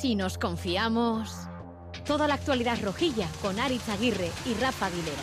[0.00, 1.46] Si nos confiamos.
[2.06, 5.20] Toda la actualidad rojilla con Aritz Aguirre y Rafa Aguilera.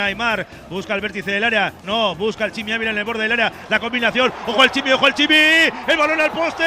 [0.00, 3.32] Aymar busca el vértice del área, no, busca el Chimi Ávila en el borde del
[3.32, 6.66] área, la combinación, ojo al Chimi, ojo al Chimi, el balón al poste,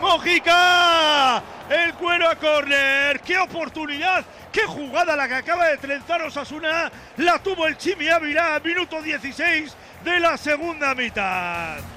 [0.00, 6.90] Mojica, el cuero a córner, qué oportunidad, qué jugada la que acaba de trenzar Osasuna,
[7.18, 11.95] la tuvo el Chimi Ávila, minuto 16 de la segunda mitad.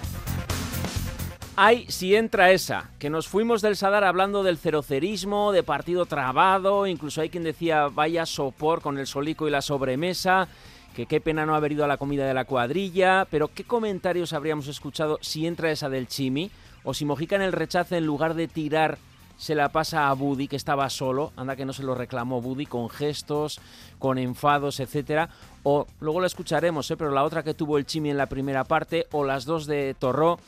[1.61, 6.87] Ay, si entra esa, que nos fuimos del Sadar hablando del cerocerismo, de partido trabado,
[6.87, 10.47] incluso hay quien decía vaya sopor con el solico y la sobremesa,
[10.95, 14.31] que qué pena no haber ido a la comida de la cuadrilla, pero ¿qué comentarios
[14.31, 16.49] habríamos escuchado si entra esa del Chimi?
[16.85, 18.97] O si Mojica en el rechace en lugar de tirar
[19.35, 22.67] se la pasa a Buddy, que estaba solo, anda que no se lo reclamó Buddy,
[22.67, 23.59] con gestos,
[23.97, 25.27] con enfados, etcétera.
[25.63, 26.95] O luego la escucharemos, ¿eh?
[26.95, 29.93] pero la otra que tuvo el Chimi en la primera parte, o las dos de
[29.99, 30.39] Torró.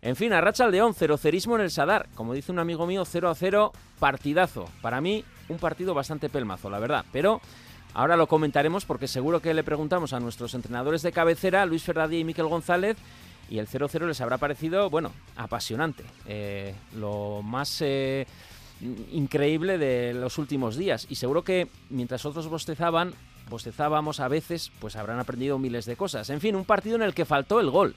[0.00, 2.08] En fin, a Racha León, cerocerismo en el Sadar.
[2.14, 4.68] Como dice un amigo mío, 0 a 0, partidazo.
[4.80, 7.04] Para mí, un partido bastante pelmazo, la verdad.
[7.12, 7.40] Pero
[7.94, 12.18] ahora lo comentaremos porque seguro que le preguntamos a nuestros entrenadores de cabecera, Luis Ferradí
[12.18, 12.96] y Miquel González,
[13.50, 16.04] y el 0-0 les habrá parecido, bueno, apasionante.
[16.26, 18.26] Eh, lo más eh,
[19.10, 21.06] increíble de los últimos días.
[21.08, 23.14] Y seguro que mientras otros bostezaban,
[23.50, 26.30] bostezábamos a veces, pues habrán aprendido miles de cosas.
[26.30, 27.96] En fin, un partido en el que faltó el gol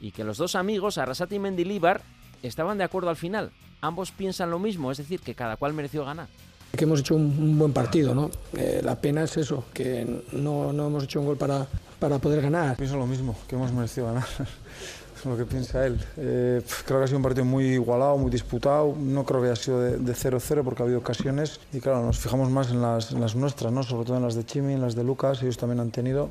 [0.00, 2.02] y que los dos amigos, Arrasate y Mendilíbar,
[2.42, 3.50] estaban de acuerdo al final.
[3.80, 6.28] Ambos piensan lo mismo, es decir, que cada cual mereció ganar.
[6.76, 8.30] Que hemos hecho un, un buen partido, ¿no?
[8.56, 11.66] Eh, la pena es eso, que no, no, hemos hecho un gol para,
[11.98, 12.76] para poder ganar.
[12.76, 14.26] Pienso lo mismo, que hemos merecido ganar.
[15.30, 15.98] Lo que piensa él.
[16.16, 18.94] Eh, creo que ha sido un partido muy igualado, muy disputado.
[18.98, 21.60] No creo que haya sido de 0-0 porque ha habido ocasiones.
[21.72, 23.82] Y claro, nos fijamos más en las, en las nuestras, ¿no?
[23.82, 26.30] sobre todo en las de Chimi, en las de Lucas, ellos también han tenido.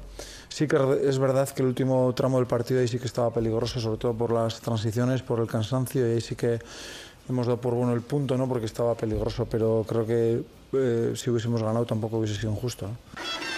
[0.49, 3.79] Sí que es verdad que el último tramo del partido ahí sí que estaba peligroso,
[3.79, 6.59] sobre todo por las transiciones, por el cansancio, y ahí sí que
[7.27, 8.47] hemos dado por bueno el punto, ¿no?
[8.47, 10.43] porque estaba peligroso, pero creo que
[10.73, 12.87] eh, si hubiésemos ganado tampoco hubiese sido injusto.
[12.87, 13.54] ¿no?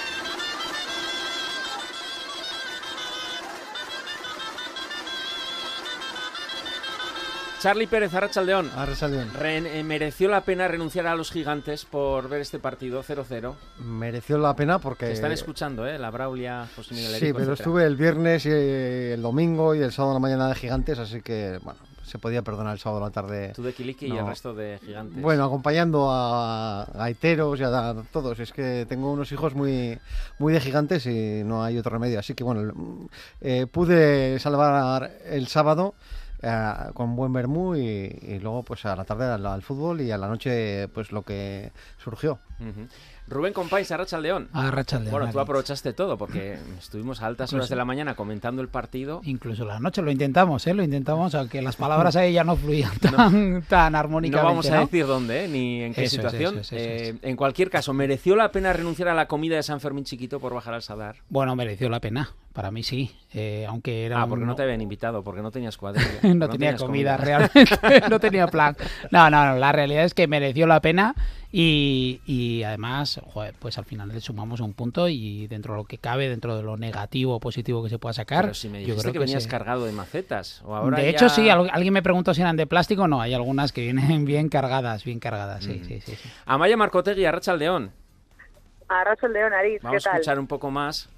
[7.67, 8.71] Charlie Pérez, Arrachaldeón.
[8.77, 9.33] Arrachaldeón.
[9.33, 13.55] Re- eh, ¿Mereció la pena renunciar a los gigantes por ver este partido 0-0?
[13.83, 15.07] Mereció la pena porque...
[15.07, 15.99] Te están escuchando, ¿eh?
[15.99, 17.53] La Braulia, José Miguel Sí, Erico, pero etcétera.
[17.55, 20.97] estuve el viernes, y eh, el domingo y el sábado a la mañana de Gigantes,
[20.97, 23.51] así que, bueno, se podía perdonar el sábado a la tarde.
[23.53, 24.19] Tú de Kiliki y No.
[24.21, 25.21] el resto de gigantes.
[25.21, 28.39] Bueno, acompañando a gaiteros y a todos.
[28.39, 29.99] Es que tengo unos hijos muy,
[30.39, 32.17] muy de gigantes y no hay otro remedio.
[32.17, 33.09] Así que bueno,
[33.41, 35.95] eh, pude salvar el sábado
[36.41, 40.27] eh, con buen vermú y, luego pues a la tarde al, fútbol y a la
[40.27, 42.39] noche pues lo que surgió.
[43.29, 44.47] Rubén Compáis, Arrachaldeón.
[44.53, 48.61] Arrachaldeón, Bueno, tú aprovechaste todo porque estuvimos a altas horas Incluso- de la mañana comentando
[48.61, 49.21] el partido.
[49.25, 50.73] Incluso la noche lo intentamos, ¿eh?
[50.73, 54.47] Lo intentamos, aunque las palabras ahí ya no fluían tan, tan No armónicamente.
[54.49, 54.81] vamos a ¿no?
[54.81, 55.47] decir dónde ¿eh?
[55.47, 56.57] ni en qué Eso es, situación.
[56.59, 57.09] eso es, eso es.
[57.09, 60.39] Eh, En cualquier caso, ¿mereció la pena renunciar a la comida de San Fermín chiquito
[60.39, 61.17] por bajar al Sadar?
[61.29, 62.31] Bueno, mereció la pena.
[62.53, 63.11] Para mí sí.
[63.33, 66.07] Eh, aunque era Ah, un- porque no te habían invitado, porque no tenías cuadrilla.
[66.23, 68.09] no porque tenía tenías comida, realmente.
[68.09, 68.75] no tenía plan.
[69.11, 69.57] No, no, no.
[69.57, 71.13] La realidad es que mereció la pena
[71.59, 75.85] y, y además, joder, pues al final le sumamos un punto y dentro de lo
[75.85, 78.43] que cabe, dentro de lo negativo o positivo que se pueda sacar.
[78.43, 80.61] Pero si me yo creo que venías se- cargado de macetas.
[80.65, 83.07] O ahora de ya- hecho, sí, al- alguien me preguntó si eran de plástico.
[83.07, 85.63] No, hay algunas que vienen bien cargadas, bien cargadas.
[85.63, 86.15] Sí, sí, sí.
[86.15, 86.29] sí.
[86.45, 87.91] Amaya Marcotegui, Arrachaldeón.
[88.87, 90.19] Arraso el León, ¿qué Vamos a tal?
[90.19, 91.09] escuchar un poco más.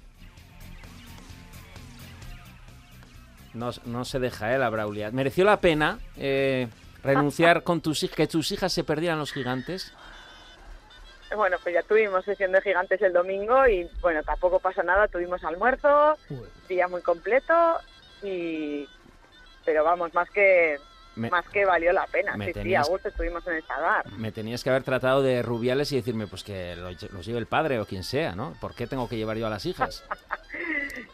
[3.52, 4.58] No, no se deja, ¿eh?
[4.58, 5.10] La Braulia.
[5.10, 6.68] ¿Mereció la pena eh,
[7.02, 9.92] renunciar con tus hijas, que tus hijas se perdieran los gigantes?
[11.36, 15.42] Bueno, pues ya tuvimos sesión de gigantes el domingo y bueno, tampoco pasa nada, tuvimos
[15.44, 16.16] almuerzo,
[16.68, 17.54] día muy completo
[18.22, 18.88] y...
[19.64, 20.78] Pero vamos, más que
[21.16, 22.36] Me- más que valió la pena.
[22.36, 24.10] me Sí, sí, tenías- a gusto estuvimos en el Sadar.
[24.12, 27.46] Me tenías que haber tratado de rubiales y decirme, pues que lo- los lleve el
[27.46, 28.54] padre o quien sea, ¿no?
[28.60, 30.04] ¿Por qué tengo que llevar yo a las hijas?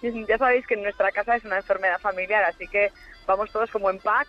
[0.03, 2.93] Ya sabéis que en nuestra casa es una enfermedad familiar, así que
[3.27, 4.29] vamos todos como en pack,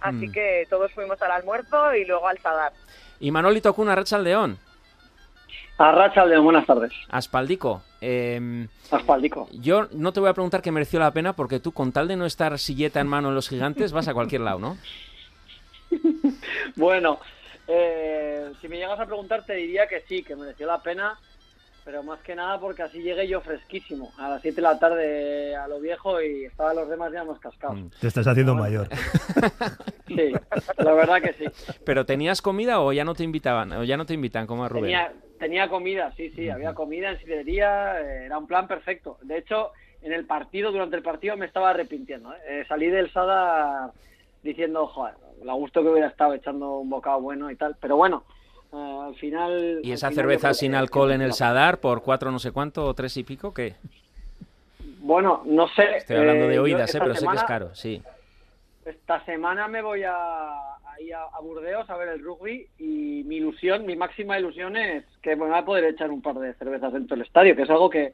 [0.00, 0.32] así Mm.
[0.32, 2.72] que todos fuimos al almuerzo y luego al Sadar.
[3.20, 4.58] Y Manolito Cuna, Arrachaldeón.
[5.76, 6.92] Arrachaldeón, buenas tardes.
[7.10, 7.82] Aspaldico.
[8.00, 9.48] eh, Aspaldico.
[9.52, 12.16] yo no te voy a preguntar que mereció la pena porque tú, con tal de
[12.16, 14.76] no estar silleta en mano en los gigantes, vas a cualquier lado, ¿no?
[16.76, 17.18] Bueno,
[17.68, 21.18] eh, si me llegas a preguntar te diría que sí, que mereció la pena,
[21.84, 25.54] pero más que nada porque así llegué yo fresquísimo, a las 7 de la tarde
[25.56, 27.76] a lo viejo y estaban los demás ya más cascados.
[27.78, 27.88] Mm.
[28.00, 28.88] Te estás haciendo mayor.
[30.06, 30.32] Sí,
[30.76, 31.44] la verdad que sí.
[31.84, 33.72] ¿Pero tenías comida o ya no te invitaban?
[33.72, 34.84] O ya no te invitan, como a Rubén.
[34.84, 35.12] Tenía,
[35.44, 39.18] tenía comida, sí, sí, había comida en sidrería, eh, era un plan perfecto.
[39.20, 42.32] De hecho, en el partido, durante el partido, me estaba arrepintiendo.
[42.32, 42.38] ¿eh?
[42.48, 43.92] Eh, salí del Sada
[44.42, 45.12] diciendo, joder,
[45.42, 47.76] la gusto que hubiera estado echando un bocado bueno y tal.
[47.78, 48.24] Pero bueno,
[48.72, 49.80] eh, al final...
[49.82, 52.94] ¿Y esa final cerveza sin alcohol en el Sadar por cuatro no sé cuánto o
[52.94, 53.52] tres y pico?
[53.52, 53.74] ¿Qué?
[55.00, 55.98] Bueno, no sé.
[55.98, 56.98] Estoy hablando de oídas, ¿eh?
[57.02, 58.02] pero sé que es caro, sí.
[58.84, 60.76] Esta semana me voy a, a,
[61.32, 65.48] a Burdeos a ver el rugby y mi ilusión, mi máxima ilusión es que me
[65.48, 68.12] va a poder echar un par de cervezas dentro del estadio, que es algo que,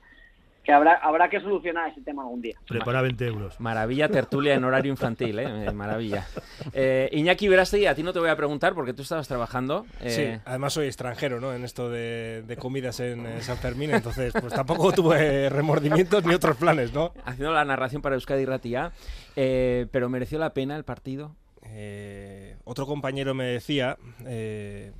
[0.63, 2.57] que habrá, habrá que solucionar ese tema algún día.
[2.69, 3.59] Prepara 20 euros.
[3.61, 5.67] Maravilla tertulia en horario infantil, ¿eh?
[5.69, 6.27] Eh, Maravilla.
[6.75, 9.87] Eh, Iñaki Verástegui, a ti no te voy a preguntar porque tú estabas trabajando.
[10.01, 11.55] eh, Sí, además soy extranjero, ¿no?
[11.55, 16.35] En esto de, de comidas en eh, San Fermín, entonces pues tampoco tuve remordimientos ni
[16.35, 17.13] otros planes, ¿no?
[17.25, 18.93] Haciendo la narración para Euskadi Ratia,
[19.37, 21.35] eh, pero mereció la pena el partido.
[21.73, 23.97] Eh, otro compañero me decía,
[24.27, 24.93] eh,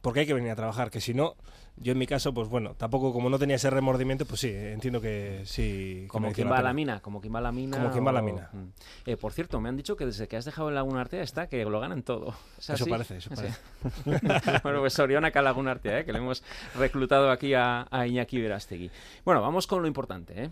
[0.00, 1.34] porque hay que venir a trabajar, que si no,
[1.76, 5.00] yo en mi caso, pues bueno, tampoco como no tenía ese remordimiento, pues sí, entiendo
[5.00, 6.02] que sí.
[6.02, 7.76] que Como mereció quien va a la mina, como quien va a la mina.
[7.78, 8.50] Como quien va a la o- mina.
[8.52, 8.64] Mm.
[9.06, 11.48] Eh, por cierto, me han dicho que desde que has dejado el Laguna Artea está
[11.48, 12.34] que lo ganan todo.
[12.58, 12.90] ¿Es Eso así?
[12.90, 13.36] parece, eso Sí.
[13.36, 14.60] parece.
[14.62, 16.04] bueno, pues Soriona acá Laguna Artea, ¿eh?
[16.04, 16.44] que le hemos
[16.78, 18.90] reclutado aquí a, a Iñaki Verástegui.
[19.24, 20.50] Bueno, vamos con lo importante, ¿eh?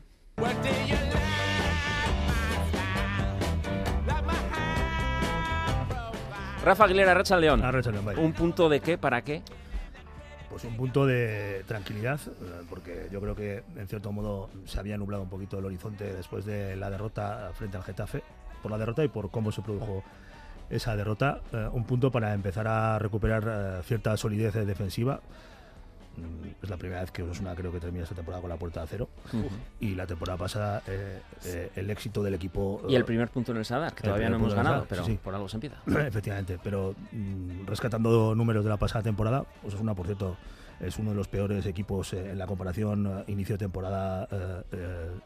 [6.64, 7.64] Rafa Aguilera, Racha León.
[7.64, 8.16] Arratsaldeon, bai.
[8.18, 8.98] ¿Un punto de qué?
[8.98, 9.42] ¿Para qué?
[10.50, 14.98] Pues un punto de tranquilidad, eh, porque yo creo que en cierto modo se había
[14.98, 18.24] nublado un poquito el horizonte después de la derrota frente al Getafe,
[18.60, 20.02] por la derrota y por cómo se produjo
[20.68, 21.40] esa derrota.
[21.52, 25.20] Eh, un punto para empezar a recuperar eh, cierta solidez defensiva.
[26.62, 28.86] Es la primera vez que Osasuna creo que termina esta temporada con la puerta a
[28.86, 29.08] cero.
[29.78, 32.82] Y la temporada pasada eh, eh, el éxito del equipo...
[32.88, 35.04] Y el eh, primer punto en el Sadar, que todavía no hemos ganado, Sadar, pero
[35.04, 35.18] sí, sí.
[35.22, 35.76] por algo se empieza.
[36.06, 40.36] Efectivamente, pero mm, rescatando números de la pasada temporada, Osasuna, por cierto,
[40.80, 44.28] es uno de los peores equipos eh, en la comparación inicio de temporada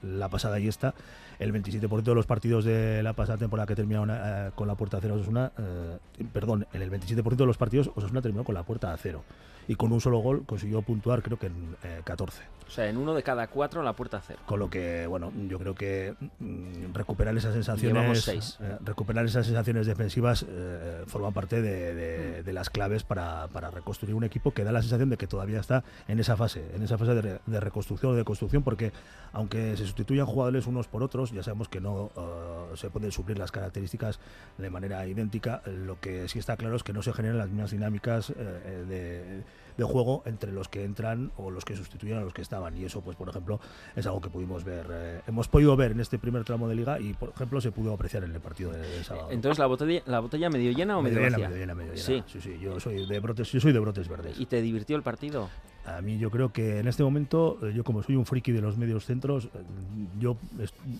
[0.02, 0.94] la pasada y esta.
[1.38, 4.98] El 27% de los partidos de la pasada temporada que terminaron eh, con la puerta
[4.98, 5.98] a cero Osasuna, eh,
[6.32, 9.22] perdón, en el 27% de los partidos Osasuna terminó con la puerta a cero
[9.66, 12.42] y con un solo gol consiguió puntuar creo que en eh, 14.
[12.66, 14.38] O sea, en uno de cada cuatro la puerta a cero.
[14.46, 18.58] Con lo que, bueno, yo creo que mm, recuperar esas sensaciones, seis.
[18.60, 23.70] eh, recuperar esas sensaciones defensivas eh, forman parte de, de- de las claves para, para
[23.70, 26.82] reconstruir un equipo que da la sensación de que todavía está en esa fase, en
[26.82, 28.92] esa fase de, de reconstrucción o de construcción, porque
[29.32, 33.38] aunque se sustituyan jugadores unos por otros, ya sabemos que no eh, se pueden suplir
[33.38, 34.18] las características
[34.58, 35.62] de manera idéntica.
[35.66, 39.42] Lo que sí está claro es que no se generan las mismas dinámicas eh, de,
[39.76, 42.76] de juego entre los que entran o los que sustituyen a los que estaban.
[42.76, 43.60] Y eso, pues, por ejemplo,
[43.96, 47.00] es algo que pudimos ver, eh, hemos podido ver en este primer tramo de liga
[47.00, 49.28] y, por ejemplo, se pudo apreciar en el partido de, de sábado.
[49.30, 51.48] Entonces, ¿la botella, ¿la botella medio llena o medio, Medio llena, vacía?
[51.48, 52.04] medio llena, medio llena.
[52.04, 52.22] Sí.
[52.26, 54.38] sí, sí, yo soy de brotes, yo soy de brotes verdes.
[54.38, 55.48] ¿Y te divirtió el partido?
[55.86, 58.62] A mí yo creo que en este momento, eh, yo como soy un friki de
[58.62, 59.48] los medios centros, eh,
[60.18, 60.36] yo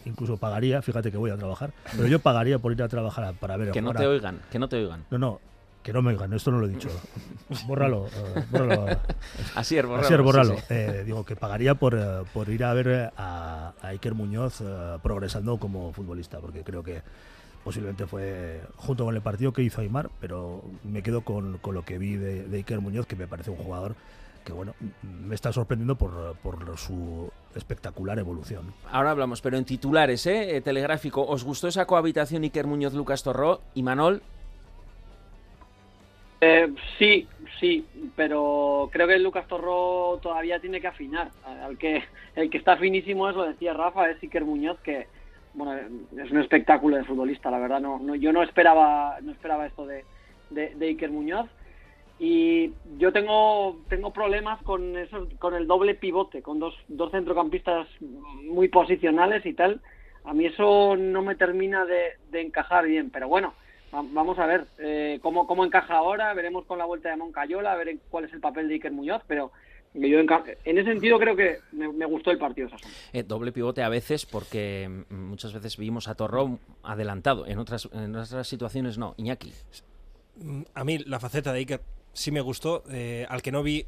[0.05, 3.57] incluso pagaría, fíjate que voy a trabajar, pero yo pagaría por ir a trabajar para
[3.57, 5.05] ver Que no te oigan, que no te oigan.
[5.11, 5.41] No, no,
[5.85, 6.89] que no me oigan, esto no lo he dicho.
[7.67, 8.87] bórralo, eh, bórralo.
[9.55, 10.57] Así es, bórralo, Así es, bórralo.
[10.57, 10.63] sí.
[10.71, 14.63] Eh, digo que pagaría por, eh, por ir a ver a, a Iker Muñoz
[15.03, 17.03] progresando como futbolista, porque creo que
[17.63, 21.85] posiblemente fue junto con el partido que hizo Aymar, pero me quedo con, con lo
[21.85, 23.95] que vi de, de Iker Muñoz, que me parece un jugador
[24.45, 28.75] que bueno, me está sorprendiendo por, por su espectacular evolución.
[28.91, 30.57] Ahora hablamos, pero en titulares, ¿eh?
[30.57, 33.61] Eh, Telegráfico, ¿os gustó esa cohabitación Iker Muñoz-Lucas Torró?
[33.75, 34.23] Y Manol,
[36.47, 36.69] Eh,
[36.99, 37.27] sí,
[37.59, 41.31] sí, pero creo que Lucas Torró todavía tiene que afinar.
[41.47, 42.05] Al que,
[42.37, 45.07] el que está finísimo es, lo decía Rafa, es Iker Muñoz, que
[45.55, 47.81] bueno, es un espectáculo de futbolista, la verdad.
[47.81, 50.05] No, no, yo no esperaba, no esperaba esto de,
[50.51, 51.49] de, de Iker Muñoz.
[52.19, 57.89] Y yo tengo, tengo problemas con eso, con el doble pivote, con dos, dos centrocampistas
[58.01, 59.81] muy posicionales y tal.
[60.25, 63.53] A mí eso no me termina de, de encajar bien, pero bueno,
[63.95, 67.73] va- vamos a ver eh, cómo, cómo encaja ahora, veremos con la vuelta de Moncayola,
[67.73, 69.51] a ver cuál es el papel de Iker Muñoz, pero
[69.93, 72.69] yo enca- en ese sentido creo que me, me gustó el partido.
[73.13, 78.15] Eh, doble pivote a veces, porque muchas veces vimos a Torró adelantado, en otras, en
[78.17, 79.15] otras situaciones no.
[79.19, 79.53] Iñaki.
[80.75, 81.81] A mí la faceta de Iker
[82.15, 83.87] sí me gustó, eh, al que no vi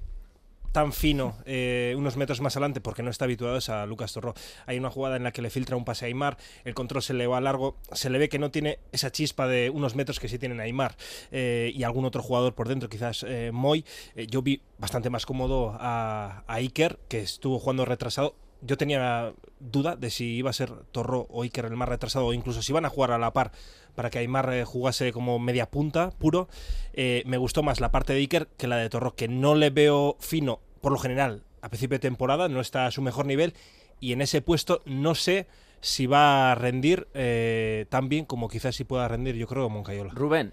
[0.73, 4.35] tan fino eh, unos metros más adelante porque no está habituado es a Lucas Torró.
[4.67, 7.15] Hay una jugada en la que le filtra un pase a Aymar, el control se
[7.15, 10.29] le va largo, se le ve que no tiene esa chispa de unos metros que
[10.29, 10.97] sí tienen Aymar
[11.31, 13.87] eh, y algún otro jugador por dentro, quizás Moy.
[14.29, 18.35] Yo vi bastante más cómodo a, Iker, que estuvo jugando retrasado.
[18.61, 22.33] Yo tenía duda de si iba a ser Torró o Iker el más retrasado o
[22.35, 23.53] incluso si iban a jugar a la par
[23.97, 26.49] para que Aymar eh, jugase como media punta puro.
[26.93, 29.71] Eh, me gustó más la parte de Iker que la de Torró, que no le
[29.71, 33.55] veo fino por lo general a principio de temporada, no está a su mejor nivel
[33.99, 35.49] y en ese puesto no sé
[35.81, 40.13] si va a rendir eh, tan bien como quizás sí pueda rendir, yo creo, Moncayola.
[40.15, 40.53] Rubén.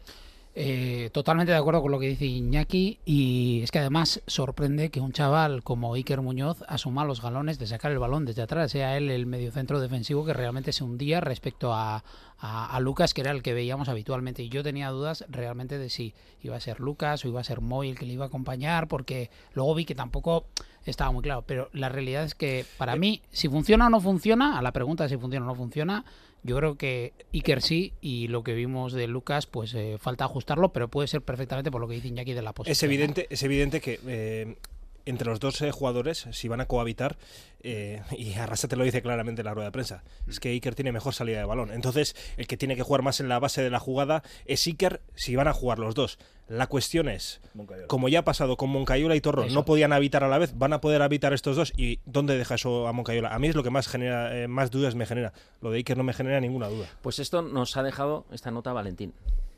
[0.55, 5.01] Eh, totalmente de acuerdo con lo que dice Iñaki y es que además sorprende que
[5.01, 8.95] un chaval como Iker Muñoz asuma los galones de sacar el balón desde atrás, sea
[8.95, 12.03] él el mediocentro defensivo que realmente se hundía respecto a,
[12.45, 14.43] a, Lucas, que era el que veíamos habitualmente.
[14.43, 17.61] Y yo tenía dudas realmente de si iba a ser Lucas o iba a ser
[17.61, 20.45] Moy el que le iba a acompañar, porque luego vi que tampoco
[20.85, 21.43] estaba muy claro.
[21.47, 25.03] Pero la realidad es que para mí, si funciona o no funciona, a la pregunta
[25.03, 26.03] de si funciona o no funciona,
[26.43, 30.73] yo creo que Iker sí y lo que vimos de Lucas, pues eh, falta ajustarlo,
[30.73, 32.73] pero puede ser perfectamente por lo que dice Iñaki de la posición.
[32.73, 34.57] Es evidente, es evidente que eh,
[35.05, 37.17] entre los dos eh, jugadores, si van a cohabitar,
[37.61, 40.75] eh, y Arrasa te lo dice claramente en la rueda de prensa, es que Iker
[40.75, 41.71] tiene mejor salida de balón.
[41.71, 45.01] Entonces, el que tiene que jugar más en la base de la jugada es Iker
[45.15, 46.19] si van a jugar los dos.
[46.47, 47.39] La cuestión es,
[47.87, 50.73] como ya ha pasado con Moncayola y Torro, no podían habitar a la vez, van
[50.73, 53.33] a poder habitar estos dos y ¿dónde deja eso a Moncayola?
[53.33, 55.31] A mí es lo que más genera, eh, más dudas me genera.
[55.61, 56.87] Lo de Iker no me genera ninguna duda.
[57.01, 59.13] Pues esto nos ha dejado esta nota Valentín.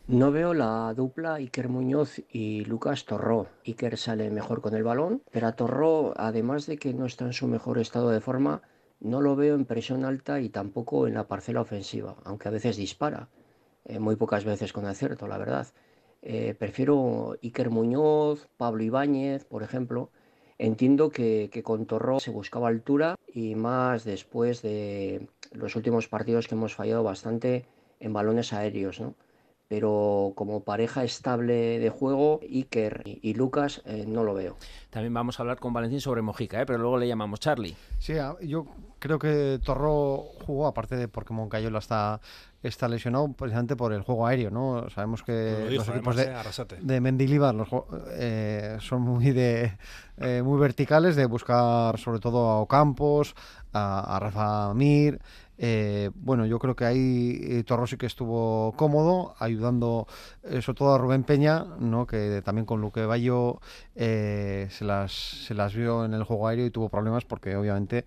[0.08, 3.48] No veo la dupla Iker Muñoz y Lucas Torró.
[3.66, 7.34] Iker sale mejor con el balón, pero a Torró, además de que no está en
[7.34, 8.62] su mejor estado de forma,
[9.00, 12.78] no lo veo en presión alta y tampoco en la parcela ofensiva, aunque a veces
[12.78, 13.30] dispara,
[13.84, 15.66] eh, muy pocas veces con acierto, la verdad.
[16.22, 20.12] Eh, prefiero Iker Muñoz, Pablo Ibáñez, por ejemplo.
[20.60, 26.48] Entiendo que, que con Torró se buscaba altura y más después de los últimos partidos
[26.48, 27.66] que hemos fallado bastante
[28.00, 29.16] en balones aéreos, ¿no?
[29.68, 34.58] Pero como pareja estable de juego, Iker y, Lucas eh, no lo veo.
[34.92, 36.66] También vamos a hablar con Valentín sobre Mojica, ¿eh?
[36.66, 37.76] pero luego le llamamos Charlie.
[38.00, 38.68] Sí, yo
[39.00, 42.22] creo que Torro jugó, aparte de porque Moncayola está,
[42.62, 44.88] está lesionado, precisamente por el juego aéreo, ¿no?
[44.92, 47.56] Sabemos que los equipos de, eh, de Mendilibar
[48.80, 49.72] son muy de
[50.44, 53.36] muy verticales, de buscar sobre todo a Ocampos,
[53.74, 55.20] a, a Rafa Mir,
[55.58, 60.08] eh, bueno, yo creo que ahí eh, Torro sí que estuvo cómodo, ayudando
[60.44, 62.06] eh, sobre todo a Rubén Peña, ¿no?
[62.08, 63.60] que también con Luque Bayo
[63.96, 68.06] se, las, se las vio en el juego aéreo y tuvo problemas porque obviamente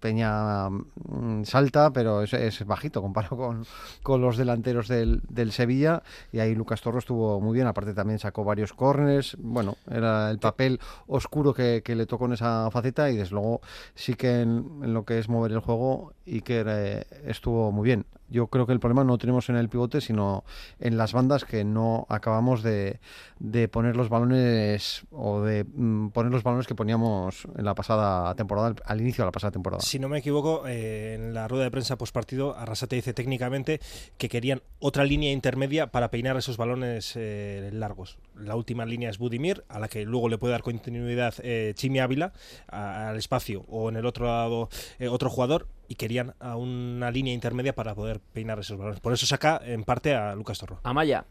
[0.00, 3.66] Peña mm, salta, pero es, bajito comparado con,
[4.02, 6.02] con los delanteros del, del, Sevilla.
[6.32, 7.66] Y ahí Lucas Torro estuvo muy bien.
[7.66, 9.36] Aparte, también sacó varios corners.
[9.40, 13.10] Bueno, era el papel oscuro que, que le tocó en esa faceta.
[13.10, 13.60] Y desde luego,
[13.94, 18.06] sí que en, lo que es mover el juego, Iker eh, estuvo muy bien.
[18.28, 20.44] Yo creo que el problema no tenemos en el pivote, sino
[20.80, 23.00] en las bandas que no acabamos de,
[23.38, 28.34] de poner los balones o de mm, poner los balones que poníamos en la pasada
[28.34, 29.82] temporada, al, inicio de la pasada temporada.
[29.82, 33.80] Si no me equivoco, eh, en la rueda de prensa postpartido, Arrasate dice técnicamente
[34.18, 38.18] que querían otra línea intermedia para peinar esos balones eh, largos.
[38.36, 42.00] La última línea es Budimir, a la que luego le puede dar continuidad eh, Chimi
[42.00, 42.32] Ávila
[42.68, 44.68] al espacio o en el otro lado
[45.10, 49.00] otro jugador y querían a una línea intermedia para poder peinar esos balones.
[49.00, 50.80] Por eso saca en parte a Lucas Torro.
[50.82, 51.24] Amaya.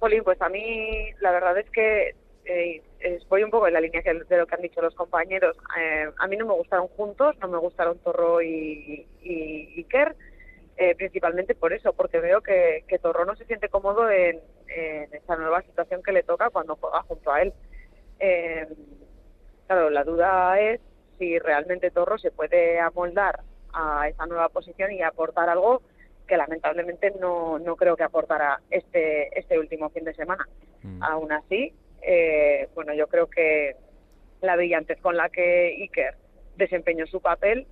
[0.00, 2.14] Jolín, pues a mí la verdad es que
[2.44, 2.82] eh,
[3.28, 5.56] voy un poco en la línea de lo que han dicho los compañeros.
[5.78, 10.16] Eh, a mí no me gustaron juntos, no me gustaron Torro y, y, Iker,
[10.76, 15.14] eh, principalmente por eso, porque veo que, que Torro no se siente cómodo en, en,
[15.14, 17.52] esta nueva situación que le toca cuando juega junto a él.
[18.18, 18.66] Eh,
[19.66, 20.80] claro, la duda es
[21.18, 23.40] si realmente Torro se puede amoldar
[23.72, 25.82] a esa nueva posición y aportar algo
[26.26, 30.48] que lamentablemente no, no creo que aportara este, este último fin de semana.
[30.82, 31.02] Mm.
[31.02, 33.76] Aún así, eh, bueno, yo creo que
[34.40, 36.16] la brillantez con la que Iker
[36.56, 37.66] desempeñó su papel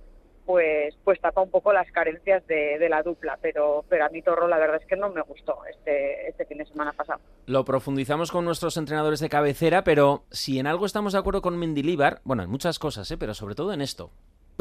[0.45, 4.21] pues pues tapa un poco las carencias de, de, la dupla, pero, pero a mí
[4.21, 7.19] Torro la verdad es que no me gustó este, este fin de semana pasado.
[7.45, 11.57] Lo profundizamos con nuestros entrenadores de cabecera, pero si en algo estamos de acuerdo con
[11.57, 13.17] Mendilíbar, bueno, en muchas cosas, ¿eh?
[13.17, 14.11] pero sobre todo en esto.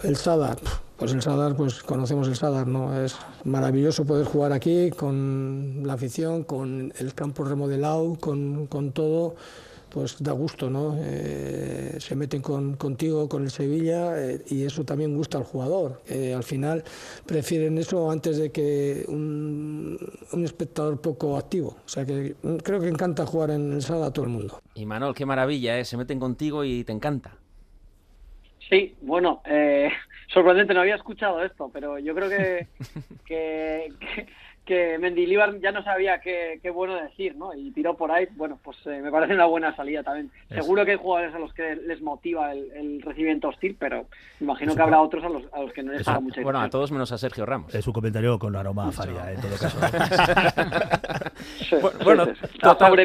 [0.03, 0.57] El Sadar,
[0.97, 2.99] pues el Sadar, pues conocemos el Sadar, ¿no?
[3.05, 9.37] Es maravilloso poder jugar aquí con la afición, con el campo remodelado, con, con todo
[9.93, 10.97] pues da gusto, ¿no?
[10.99, 16.03] Eh, se meten con, contigo, con el Sevilla, eh, y eso también gusta al jugador.
[16.09, 16.85] al final
[17.27, 19.99] prefieren eso antes de que un,
[20.33, 21.77] un, espectador poco activo.
[21.85, 24.61] O sea que creo que encanta jugar en el Sada a todo el mundo.
[24.75, 25.85] Y Manol, qué maravilla, ¿eh?
[25.85, 27.37] Se meten contigo y te encanta.
[28.73, 29.91] Sí, bueno, eh,
[30.33, 32.69] sorprendente, no había escuchado esto, pero yo creo que,
[33.27, 34.27] que, que
[34.67, 37.53] Mendilibar ya no sabía qué, bueno decir, ¿no?
[37.55, 40.31] Y tiró por ahí, bueno, pues eh, me parece una buena salida también.
[40.49, 44.07] Seguro que hay jugadores a los que les motiva el, recibimiento hostil, pero
[44.41, 46.71] imagino que habrá otros a los, a los que no les da mucha Bueno, a
[46.71, 47.75] todos menos a Sergio Ramos.
[47.75, 49.79] Es un comentario con aroma a faria, en todo caso.
[52.05, 52.27] bueno,
[52.61, 52.97] total,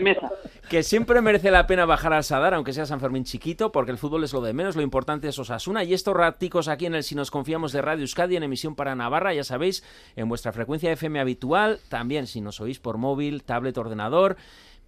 [0.70, 3.98] que siempre merece la pena bajar al Sadar, aunque sea San Fermín chiquito, porque el
[3.98, 5.84] fútbol es lo de menos, lo importante es Osasuna.
[5.84, 8.96] Y estos raticos aquí en el Si nos confiamos de Radio Euskadi, en emisión para
[8.96, 9.84] Navarra, ya sabéis,
[10.16, 14.36] en vuestra frecuencia FM habitual, también si nos oís por móvil, tablet, ordenador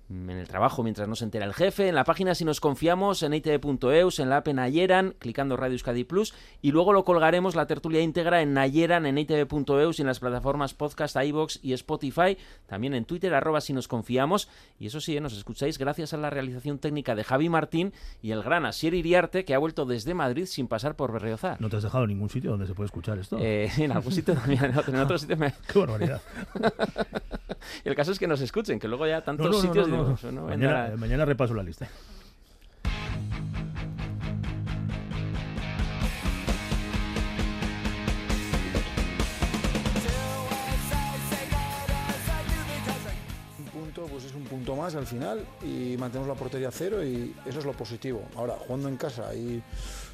[0.10, 3.22] en el trabajo mientras no se entera el jefe, en la página si nos confiamos
[3.22, 7.56] en itv.eus, en la app en Nayeran, clicando Radio Euskadi Plus y luego lo colgaremos
[7.56, 12.38] la tertulia íntegra en Nayeran, en itv.eus y en las plataformas podcast, iBox y Spotify,
[12.66, 14.50] también en Twitter arroba si nos confiamos
[14.80, 18.42] y eso sí, nos escucháis gracias a la realización técnica de Javi Martín y el
[18.42, 21.62] gran Asier Iriarte que ha vuelto desde Madrid sin pasar por Berriozar.
[21.62, 23.38] ¿No te has dejado ningún sitio donde se puede escuchar esto?
[23.40, 25.54] Eh, en algún sitio también, en otro, en otro sitio me...
[25.72, 26.22] Qué barbaridad.
[27.84, 29.86] el caso es que nos escuchen, que luego ya tantos sitios...
[29.88, 31.88] digo, no, mañana, vendrá- mañana repaso la lista.
[43.58, 47.04] Un punto, pues es un punto más al final y mantenemos la portería a cero
[47.04, 48.24] y eso es lo positivo.
[48.36, 49.62] Ahora, jugando en casa y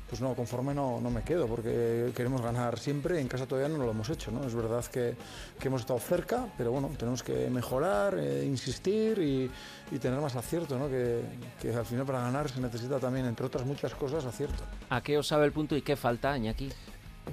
[0.10, 3.76] pues no, conforme no, no me quedo porque queremos ganar siempre y en casa todavía
[3.76, 4.46] no lo hemos hecho, ¿no?
[4.46, 5.16] Es verdad que,
[5.60, 9.50] que hemos estado cerca, pero bueno, tenemos que mejorar, eh, insistir y,
[9.92, 10.88] y tener más acierto, ¿no?
[10.88, 11.22] Que,
[11.62, 14.64] que al final para ganar se necesita también, entre otras muchas cosas, acierto.
[14.90, 16.70] ¿A qué os sabe el punto y qué falta, Añaki?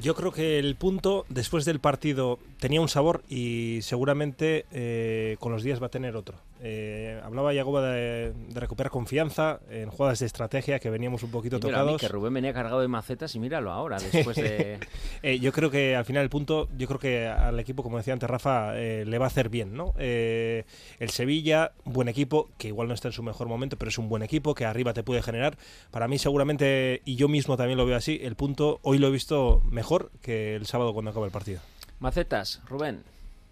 [0.01, 5.51] Yo creo que el punto después del partido tenía un sabor y seguramente eh, con
[5.51, 6.39] los días va a tener otro.
[6.61, 11.57] Eh, hablaba Yagoba de, de recuperar confianza en jugadas de estrategia que veníamos un poquito
[11.57, 12.01] Y mira, a mí tocados.
[12.01, 14.79] que Rubén venía cargado de macetas y míralo ahora, después de...
[15.25, 18.13] Eh, yo creo que al final el punto, yo creo que al equipo, como decía
[18.13, 19.93] antes Rafa, eh, le va a hacer bien, ¿no?
[19.99, 20.65] El
[21.09, 24.23] Sevilla, buen equipo, que igual no está en su mejor momento, pero es un buen
[24.23, 25.59] equipo que arriba te puede generar.
[25.91, 29.11] Para mí seguramente, y yo mismo también lo veo así, el punto hoy lo he
[29.11, 31.61] visto mejor que el sábado cuando acaba el partido.
[32.03, 33.05] Macetas, Rubén.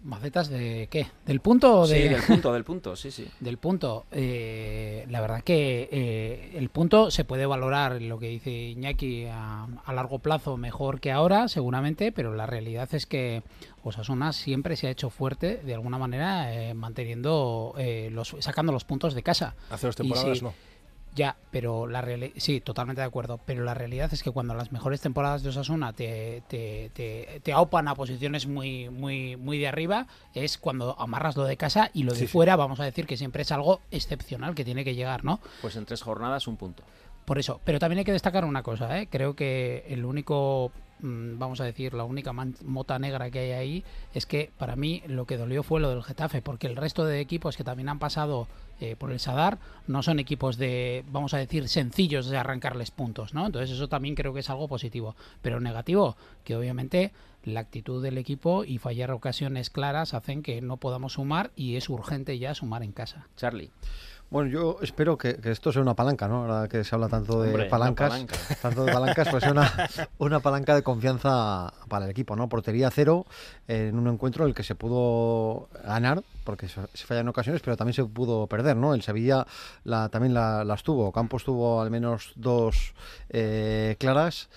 [0.03, 1.07] ¿Macetas de qué?
[1.27, 2.01] ¿Del punto o de...?
[2.01, 3.27] Sí, del punto, del punto, sí, sí.
[3.39, 4.05] Del punto.
[4.11, 9.67] eh, la verdad que eh, el punto se puede valorar, lo que dice Iñaki, a,
[9.85, 13.43] a largo plazo mejor que ahora, seguramente, pero la realidad es que
[13.83, 18.83] Osasuna siempre se ha hecho fuerte, de alguna manera, eh, manteniendo, eh, los, sacando los
[18.83, 19.55] puntos de casa.
[19.69, 20.53] Hace dos temporadas no.
[21.13, 23.37] Ya, pero la realidad, sí, totalmente de acuerdo.
[23.45, 27.51] Pero la realidad es que cuando las mejores temporadas de Osasuna te, te, te, te
[27.51, 32.03] aupan a posiciones muy, muy, muy de arriba, es cuando amarras lo de casa y
[32.03, 32.31] lo de Sí, sí.
[32.31, 35.41] fuera, vamos a decir que siempre es algo excepcional que tiene que llegar, ¿no?
[35.61, 36.83] Pues en tres jornadas un punto.
[37.25, 39.07] Por eso, pero también hay que destacar una cosa, ¿eh?
[39.11, 40.71] creo que el único,
[41.01, 44.75] mm, vamos a decir, la única man- mota negra que hay ahí es que para
[44.75, 47.89] mí lo que dolió fue lo del Getafe, porque el resto de equipos que también
[47.89, 48.47] han pasado
[48.81, 53.33] eh, por el Sadar no son equipos de, vamos a decir, sencillos de arrancarles puntos,
[53.33, 53.45] ¿no?
[53.45, 57.11] Entonces eso también creo que es algo positivo, pero negativo, que obviamente
[57.43, 61.89] la actitud del equipo y fallar ocasiones claras hacen que no podamos sumar y es
[61.89, 63.27] urgente ya sumar en casa.
[63.37, 63.71] Charlie.
[64.31, 66.45] Bueno, yo espero que, que esto sea una palanca, ¿no?
[66.45, 68.35] Ahora que se habla tanto de Hombre, palancas, palanca.
[68.61, 69.69] tanto de palancas, pues sea una,
[70.19, 72.47] una palanca de confianza para el equipo, ¿no?
[72.47, 73.25] Portería cero
[73.67, 77.77] en un encuentro en el que se pudo ganar, porque se, se fallan ocasiones, pero
[77.77, 78.93] también se pudo perder, ¿no?
[78.93, 79.45] El Sevilla
[79.83, 82.93] la, también la- las tuvo, Campos tuvo al menos dos
[83.29, 84.49] eh, claras.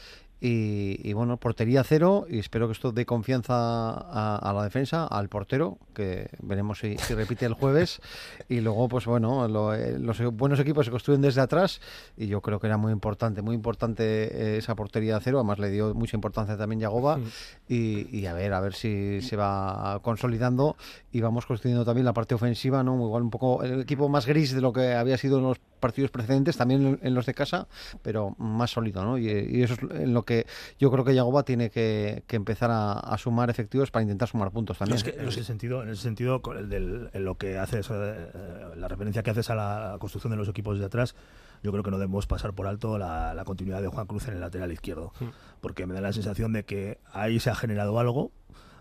[0.46, 5.06] Y, y bueno, portería cero y espero que esto dé confianza a, a la defensa,
[5.06, 8.00] al portero, que veremos si, si repite el jueves.
[8.46, 11.80] Y luego, pues bueno, lo- eh, los buenos equipos se construyen desde atrás
[12.14, 15.38] y yo creo que era muy importante, muy importante eh, esa portería cero.
[15.38, 17.18] Además le dio mucha importancia también Yagoba
[17.66, 20.76] y, y a ver, a ver si se va consolidando
[21.10, 22.94] y vamos construyendo también la parte ofensiva, ¿no?
[22.96, 26.10] Igual un poco el equipo más gris de lo que había sido en los partidos
[26.10, 27.68] precedentes, también en, en los de casa,
[28.02, 29.18] pero más sólido, ¿no?
[29.18, 30.46] Y, y eso es en lo que
[30.78, 34.50] yo creo que Yagoba tiene que, que empezar a, a sumar efectivos para intentar sumar
[34.50, 34.96] puntos también.
[35.20, 38.30] en ese sentido, en ese sentido, con el del- en lo que haces, eh,
[38.76, 41.14] la referencia que haces a la construcción de los equipos de atrás,
[41.62, 44.34] yo creo que no debemos pasar por alto la, la continuidad de Juan Cruz en
[44.34, 45.12] el lateral izquierdo,
[45.60, 48.32] porque me da la sensación de que ahí se ha generado algo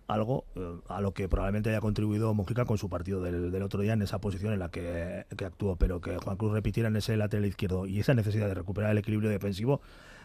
[0.07, 3.81] algo eh, a lo que probablemente haya contribuido Mojica con su partido del, del otro
[3.81, 6.95] día en esa posición en la que, que actuó, pero que Juan Cruz repitiera en
[6.95, 9.81] ese lateral izquierdo y esa necesidad de recuperar el equilibrio defensivo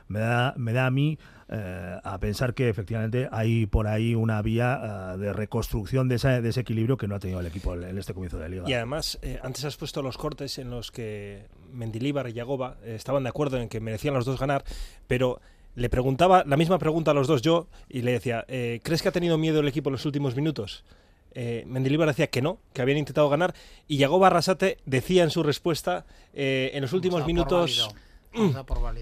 [0.09, 1.19] me da, me da a mí
[1.51, 6.41] eh, a pensar que efectivamente hay por ahí una vía eh, de reconstrucción de, esa-
[6.41, 8.65] de ese equilibrio que no ha tenido el equipo en este comienzo de liga.
[8.67, 13.29] Y además, antes has puesto los cortes en los que Mendilíbar y Yagoba estaban de
[13.29, 14.65] acuerdo en que merecían los dos ganar,
[15.07, 15.41] pero
[15.79, 19.09] le preguntaba la misma pregunta a los dos yo y le decía, eh, ¿crees que
[19.09, 20.85] ha tenido miedo el equipo en los últimos minutos?
[21.33, 23.55] Eh, Mendilíbar decía que no, que habían intentado ganar
[23.87, 27.89] y Yagoba Arrasate decía en su respuesta, eh, en los últimos minutos...
[28.35, 28.51] Yo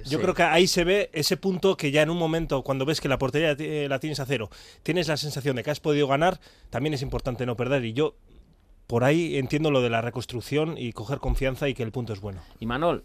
[0.04, 0.16] Sí.
[0.18, 3.08] creo que ahí se ve ese punto que ya en un momento, cuando ves que
[3.08, 4.50] la portería ti- la tienes a cero,
[4.84, 6.38] tienes la sensación de que has podido ganar,
[6.70, 7.84] también es importante no perder.
[7.84, 8.14] Y yo
[8.86, 12.20] por ahí entiendo lo de la reconstrucción y coger confianza y que el punto es
[12.20, 12.40] bueno.
[12.60, 13.02] Y Manol.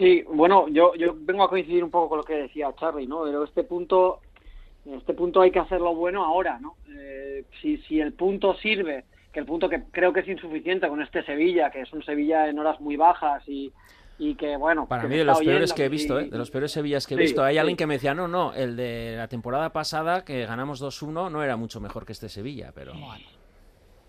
[0.00, 3.22] Sí, bueno, yo, yo vengo a coincidir un poco con lo que decía Charlie, ¿no?
[3.24, 4.20] Pero este punto,
[4.86, 6.76] este punto hay que hacerlo bueno ahora, ¿no?
[6.88, 11.02] Eh, si, si el punto sirve, que el punto que creo que es insuficiente con
[11.02, 13.70] este Sevilla, que es un Sevilla en horas muy bajas y,
[14.18, 14.86] y que, bueno...
[14.88, 16.30] Para que mí me de los peores oyendo que he y- visto, ¿eh?
[16.30, 17.44] de los peores Sevillas que he Sí, visto.
[17.44, 17.58] Hay sí.
[17.58, 21.42] alguien que me decía, no, no, el de la temporada pasada que ganamos 2-1 no
[21.44, 22.94] era mucho mejor que este Sevilla, pero...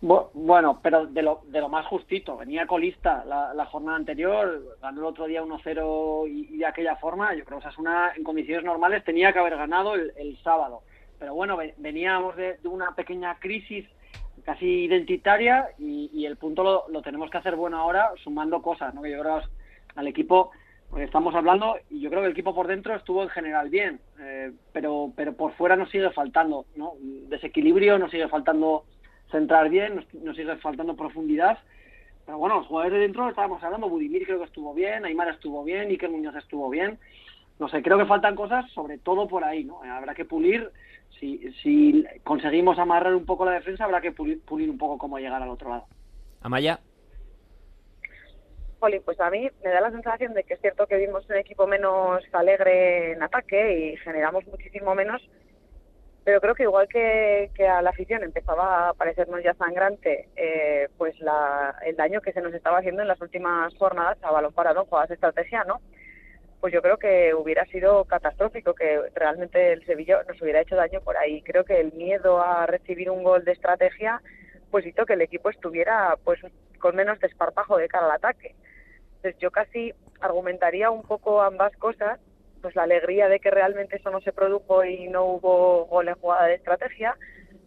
[0.02, 2.36] Bueno, pero de lo, de lo más justito.
[2.36, 6.96] Venía colista la, la jornada anterior, ganó el otro día 1-0 y, y de aquella
[6.96, 7.36] forma.
[7.36, 10.82] Yo creo que Osasuna en condiciones normales tenía que haber ganado el, sábado.
[11.20, 13.86] Pero bueno, ve- veníamos de, de una pequeña crisis
[14.44, 19.04] casi identitaria y, el punto lo, lo tenemos que hacer bueno ahora sumando cosas, ¿no?
[19.04, 19.46] Que yo creo que
[20.00, 20.50] al equipo
[20.90, 24.00] porque estamos hablando y yo creo que el equipo por dentro estuvo en general bien,
[24.20, 26.94] eh, pero pero por fuera nos sigue faltando, ¿no?
[27.30, 28.84] Desequilibrio, nos sigue faltando
[29.32, 31.58] centrar bien, nos, nos sigue faltando profundidad.
[32.26, 35.64] Pero bueno, los jugadores de dentro estábamos hablando, Budimir creo que estuvo bien, Aymar estuvo
[35.64, 37.00] bien, Iker Muñoz estuvo bien.
[37.60, 39.82] No sé, creo que faltan cosas, sobre todo por ahí, ¿no?
[39.84, 40.72] Habrá que pulir,
[41.20, 45.20] si, si conseguimos amarrar un poco la defensa, habrá que pulir, pulir un poco cómo
[45.20, 45.86] llegar al otro lado.
[46.42, 46.80] Amaya.
[48.80, 51.36] Jolín, pues a mí me da la sensación de que es cierto que vimos un
[51.36, 55.22] equipo menos alegre en ataque y generamos muchísimo menos,
[56.24, 61.20] pero creo que igual que, a la afición empezaba a parecernos ya sangrante, eh, pues
[61.20, 64.86] la, el daño que se nos estaba haciendo en las últimas jornadas a balón parado,
[64.86, 65.82] jugadas de estrategia, ¿no?
[66.60, 71.02] Pues yo creo que hubiera sido catastrófico que realmente el Sevilla nos hubiera hecho daño
[71.02, 71.42] por ahí.
[71.42, 74.22] Creo que el miedo a recibir un gol de estrategia
[74.70, 76.40] pues hizo que el equipo estuviera pues
[76.80, 78.56] con menos desparpajo de cara al ataque.
[79.18, 82.20] Entonces yo casi argumentaría un poco ambas cosas,
[82.62, 86.16] pues la alegría de que realmente eso no se produjo y no hubo gol en
[86.16, 87.18] jugada de estrategia,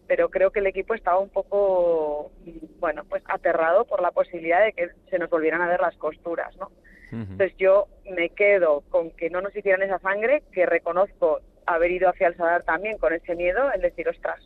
[0.07, 2.31] pero creo que el equipo estaba un poco,
[2.79, 6.55] bueno, pues aterrado por la posibilidad de que se nos volvieran a ver las costuras,
[6.57, 6.71] ¿no?
[7.11, 12.09] Entonces yo me quedo con que no nos hicieran esa sangre, que reconozco haber ido
[12.09, 14.41] hacia el Sadar también con ese miedo, el decir, ostras,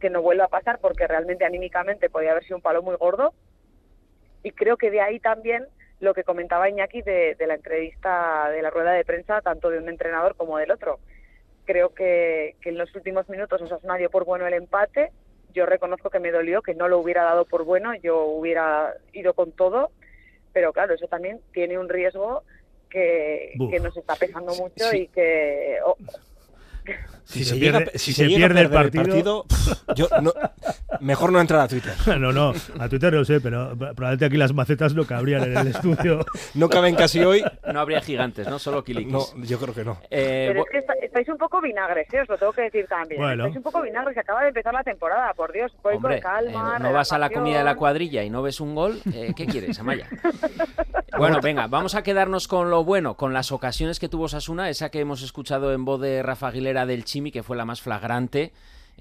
[0.00, 3.32] que no vuelva a pasar porque realmente anímicamente podía haber sido un palo muy gordo.
[4.42, 5.66] Y creo que de ahí también
[6.00, 9.78] lo que comentaba Iñaki de, de la entrevista de la rueda de prensa, tanto de
[9.78, 10.98] un entrenador como del otro.
[11.66, 15.12] Creo que, que en los últimos minutos Osasuna dio por bueno el empate.
[15.52, 19.34] Yo reconozco que me dolió, que no lo hubiera dado por bueno, yo hubiera ido
[19.34, 19.90] con todo,
[20.52, 22.44] pero claro, eso también tiene un riesgo
[22.88, 25.02] que, que nos está pesando mucho sí.
[25.02, 25.78] y que
[27.24, 29.44] Si, Si se, se llega, pierde- si si se se llega a pierde el partido-
[29.94, 30.32] yo no-
[31.00, 31.92] mejor no entrar a Twitter.
[32.18, 35.66] No, no, a Twitter no sé, pero probablemente aquí las macetas no cabrían en el
[35.74, 36.24] estudio.
[36.54, 37.44] No caben casi hoy.
[37.72, 38.58] No habría gigantes, ¿no?
[38.58, 39.12] Solo Kilikis.
[39.12, 39.98] No, yo creo que no.
[40.10, 42.20] Eh, Pero es que está- estáis un poco vinagres, ¿eh?
[42.22, 43.20] os lo tengo que decir también.
[43.20, 43.44] Bueno.
[43.44, 45.70] Estáis un poco vinagres, que acaba de empezar la temporada, por Dios.
[45.84, 46.76] Voy Hombre, con calma.
[46.78, 49.32] eh, no vas a la comida de la cuadrilla y no ves un gol, eh,
[49.36, 50.08] ¿qué quieres, Amaya?
[51.18, 54.90] Bueno, venga, vamos a quedarnos con lo bueno, con las ocasiones que tuvo Sasuna, esa
[54.90, 58.52] que hemos escuchado en voz de Rafa Aguilera del Chimi, que fue la más flagrante.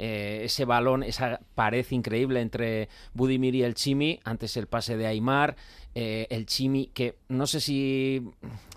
[0.01, 5.05] eh, ese balón, esa pared increíble entre Budimir y el Chimi, antes el pase de
[5.05, 5.57] Aymar,
[5.93, 8.23] eh, el Chimi, que no sé si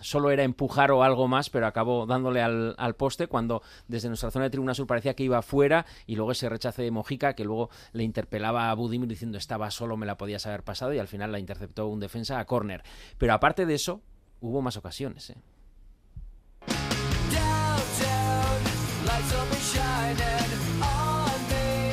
[0.01, 4.47] solo era empujar o algo más, pero acabó dándole al, poste cuando desde nuestra zona
[4.47, 7.71] de tribuna sur parecía que iba fuera y luego ese rechace de Mojica que luego
[7.93, 11.31] le interpelaba a Budimir diciendo estaba solo, me la podías haber pasado y al final
[11.31, 12.83] la interceptó un defensa a córner.
[13.19, 14.01] Pero aparte de eso,
[14.41, 15.31] hubo más ocasiones.
[15.31, 15.37] ¿eh?
[19.12, 21.92] Lights will be shining on me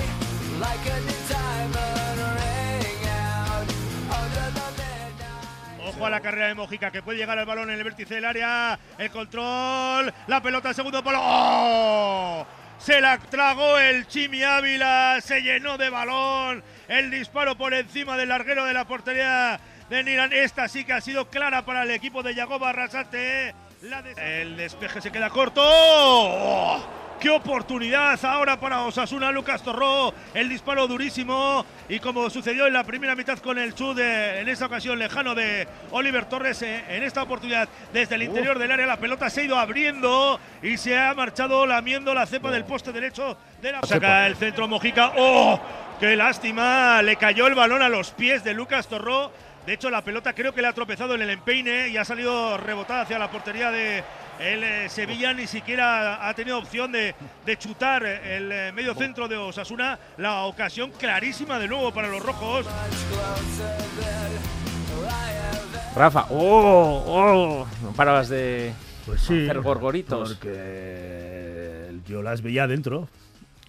[0.60, 3.67] like a new diamond ring out
[4.15, 7.84] under the Ojo a la carrera de Mojica que puede llegar al balón en el
[7.84, 8.79] vértice del área.
[8.97, 11.19] El control, la pelota al segundo palo.
[11.21, 12.45] ¡Oh!
[12.77, 16.63] Se la tragó el Chimi Ávila, se llenó de balón.
[16.88, 20.32] El disparo por encima del larguero de la portería de Niran.
[20.32, 23.53] Esta sí que ha sido clara para el equipo de Yagoba Arrasate.
[23.82, 25.62] La des- el despeje se queda corto.
[25.65, 26.79] ¡Oh!
[27.19, 29.29] ¡Qué oportunidad ahora para Osasuna!
[29.32, 31.65] Lucas Torró, el disparo durísimo.
[31.89, 35.36] Y como sucedió en la primera mitad con el chut, de- en esta ocasión lejano
[35.36, 39.41] de Oliver Torres, eh, en esta oportunidad desde el interior del área, la pelota se
[39.41, 43.82] ha ido abriendo y se ha marchado lamiendo la cepa del poste derecho de la.
[43.82, 45.12] Saca el centro Mojica.
[45.17, 45.60] ¡Oh!
[45.99, 47.01] ¡Qué lástima!
[47.01, 49.32] Le cayó el balón a los pies de Lucas Torró.
[49.65, 52.58] De hecho, la pelota creo que le ha tropezado en el empeine y ha salido
[52.58, 54.03] rebotada hacia la portería de
[54.39, 55.34] el eh, Sevilla.
[55.34, 59.99] Ni siquiera ha tenido opción de, de chutar el eh, medio centro de Osasuna.
[60.17, 62.65] La ocasión clarísima de nuevo para los rojos.
[65.95, 67.04] Rafa, ¡oh!
[67.08, 67.67] ¡oh!
[67.84, 68.73] No parabas de
[69.06, 70.30] Pues sí, hacer gorgoritos.
[70.34, 73.08] porque yo las veía dentro.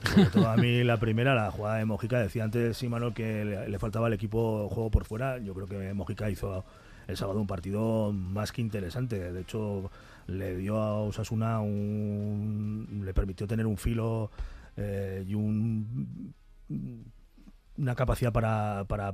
[0.05, 3.69] Sobre todo a mí la primera, la jugada de Mojica, decía antes Imanol que le,
[3.69, 5.39] le faltaba al equipo juego por fuera.
[5.39, 6.65] Yo creo que Mojica hizo
[7.07, 9.33] el sábado un partido más que interesante.
[9.33, 9.91] De hecho,
[10.27, 13.03] le dio a Osasuna un.
[13.05, 14.31] le permitió tener un filo
[14.77, 16.35] eh, y un
[17.77, 19.09] una capacidad para, para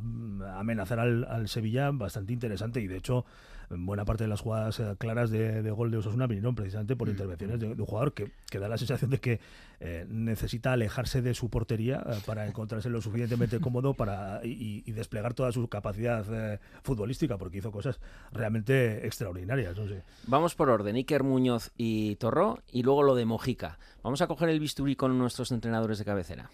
[0.58, 3.24] amenazar al, al Sevilla bastante interesante y de hecho
[3.70, 7.08] buena parte de las jugadas eh, claras de, de gol de Osasuna vinieron precisamente por
[7.08, 9.40] intervenciones de, de un jugador que, que da la sensación de que
[9.80, 14.92] eh, necesita alejarse de su portería eh, para encontrarse lo suficientemente cómodo para y, y
[14.92, 18.00] desplegar toda su capacidad eh, futbolística porque hizo cosas
[18.32, 19.76] realmente extraordinarias.
[19.76, 20.02] No sé.
[20.26, 23.78] Vamos por orden, Iker Muñoz y Torró y luego lo de Mojica.
[24.02, 26.50] Vamos a coger el bisturí con nuestros entrenadores de cabecera.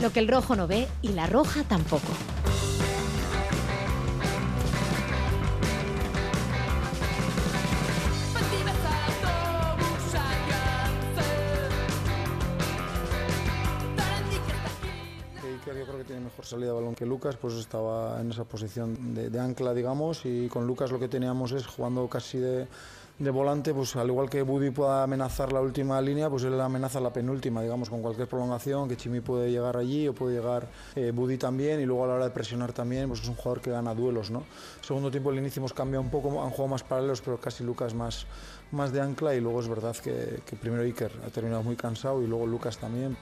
[0.00, 2.12] Lo que el rojo no ve y la roja tampoco.
[16.34, 20.48] Mejor salida de balón que Lucas, pues estaba en esa posición de, ancla, digamos, y
[20.48, 22.66] con Lucas lo que teníamos es jugando casi de,
[23.20, 26.98] de volante, pues al igual que Buddy pueda amenazar la última línea, pues él amenaza
[26.98, 30.66] la penúltima, digamos, con cualquier prolongación, que Chimi puede llegar allí o puede llegar
[30.96, 33.60] eh, Buddy también, y luego a la hora de presionar también, pues es un jugador
[33.60, 34.42] que gana duelos, ¿no?
[34.80, 37.94] Segundo tiempo el inicio hemos cambiado un poco, han jugado más paralelos, pero casi Lucas
[37.94, 38.26] más,
[38.72, 42.26] más de ancla, y luego es verdad que primero Iker ha terminado muy cansado y
[42.26, 43.16] luego Lucas también.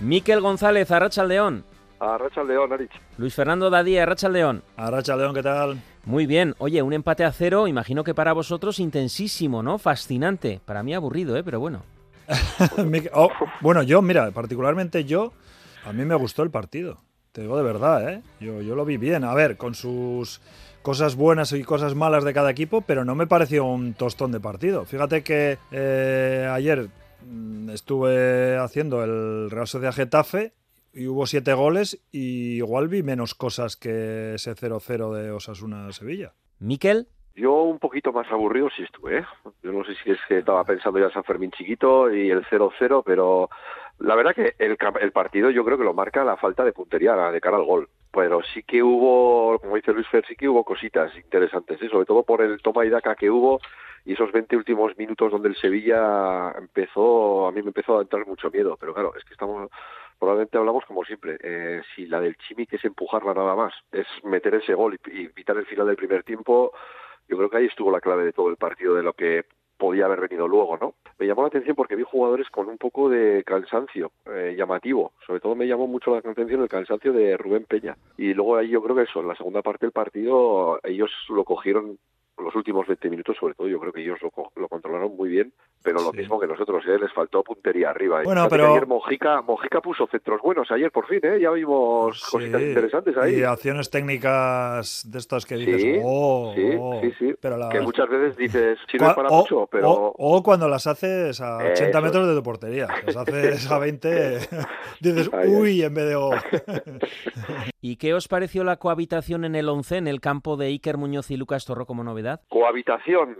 [0.00, 1.64] Miquel González, Arrachaldeón.
[1.98, 2.92] Arrachaldeón, Arich.
[3.18, 4.62] Luis Fernando Dadía, Arrachaldeón.
[4.76, 5.78] Arrachaldeón, ¿qué tal?
[6.06, 6.54] Muy bien.
[6.58, 9.78] Oye, un empate a cero, imagino que para vosotros intensísimo, ¿no?
[9.78, 10.60] Fascinante.
[10.64, 11.44] Para mí aburrido, ¿eh?
[11.44, 11.82] Pero bueno.
[13.12, 13.28] Oh,
[13.60, 15.32] bueno, yo, mira, particularmente yo,
[15.84, 16.98] a mí me gustó el partido.
[17.32, 18.22] Te digo de verdad, ¿eh?
[18.40, 19.24] Yo, yo lo vi bien.
[19.24, 20.40] A ver, con sus
[20.82, 24.40] cosas buenas y cosas malas de cada equipo, pero no me pareció un tostón de
[24.40, 24.84] partido.
[24.84, 26.88] Fíjate que eh, ayer
[27.72, 30.52] estuve haciendo el Real Sociedad Getafe
[30.92, 36.32] y hubo siete goles y igual vi menos cosas que ese 0-0 de Osasuna-Sevilla.
[36.58, 37.06] Miquel.
[37.36, 39.24] Yo un poquito más aburrido sí estuve, ¿eh?
[39.62, 42.44] Yo no sé si es que estaba pensando ya en San Fermín chiquito y el
[42.44, 43.48] 0-0, pero
[43.98, 46.72] la verdad que el, cam- el partido yo creo que lo marca la falta de
[46.72, 47.88] puntería de cara al gol.
[48.12, 51.88] Pero sí que hubo, como dice Luis Fer, sí que hubo cositas interesantes, ¿eh?
[51.88, 53.60] sobre todo por el toma y daca que hubo
[54.04, 58.26] y esos 20 últimos minutos donde el Sevilla empezó, a mí me empezó a entrar
[58.26, 59.70] mucho miedo, pero claro, es que estamos,
[60.18, 64.06] probablemente hablamos como siempre, eh, si la del Chimi que es empujarla nada más, es
[64.24, 66.72] meter ese gol y, evitar el final del primer tiempo,
[67.28, 69.44] yo creo que ahí estuvo la clave de todo el partido, de lo que
[69.80, 70.94] podía haber venido luego, ¿no?
[71.18, 75.12] Me llamó la atención porque vi jugadores con un poco de cansancio eh, llamativo.
[75.26, 77.96] Sobre todo me llamó mucho la atención el cansancio de Rubén Peña.
[78.18, 81.44] Y luego ahí yo creo que eso, en la segunda parte del partido, ellos lo
[81.44, 81.98] cogieron
[82.40, 85.52] los últimos 20 minutos, sobre todo, yo creo que ellos lo, lo controlaron muy bien,
[85.82, 86.98] pero lo mismo que nosotros, ¿eh?
[87.00, 88.20] les faltó puntería arriba.
[88.20, 88.24] ¿eh?
[88.24, 91.38] Bueno, pero- Ayer Mojica, Mojica puso centros buenos ayer, por fin, ¿eh?
[91.40, 93.36] Ya vimos cositas Sí, interesantes ahí.
[93.40, 97.34] Y acciones técnicas de estas que dices, Sí, oh, sí, oh", sí, sí.
[97.40, 99.90] Pero la- Que muchas veces dices, sirve para o, mucho, pero...
[99.90, 102.00] o- o cuando las haces a 80 Eso.
[102.02, 102.86] metros de tu portería.
[103.06, 104.38] Las haces a 20,
[105.00, 106.30] dices, uy, en vez de oh".
[107.80, 111.30] ¿Y qué os pareció la cohabitación en el 11 en el campo de Iker Muñoz
[111.30, 112.40] y Lucas Torró como novedad?
[112.48, 113.36] Cohabitación.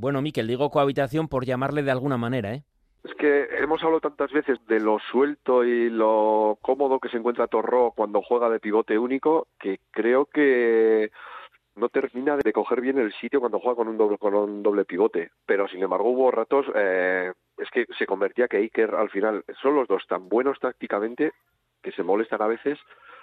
[0.00, 2.62] Bueno, Miquel, digo cohabitación por llamarle de alguna manera, ¿eh?
[3.02, 7.48] Es que hemos hablado tantas veces de lo suelto y lo cómodo que se encuentra
[7.48, 11.10] Torró cuando juega de pivote único que creo que
[11.74, 14.84] no termina de coger bien el sitio cuando juega con un doble con un doble
[14.84, 15.32] pivote.
[15.46, 19.74] Pero sin embargo hubo ratos eh, es que se convertía que Iker al final son
[19.74, 21.32] los dos tan buenos tácticamente
[21.82, 22.78] que se molestan a veces,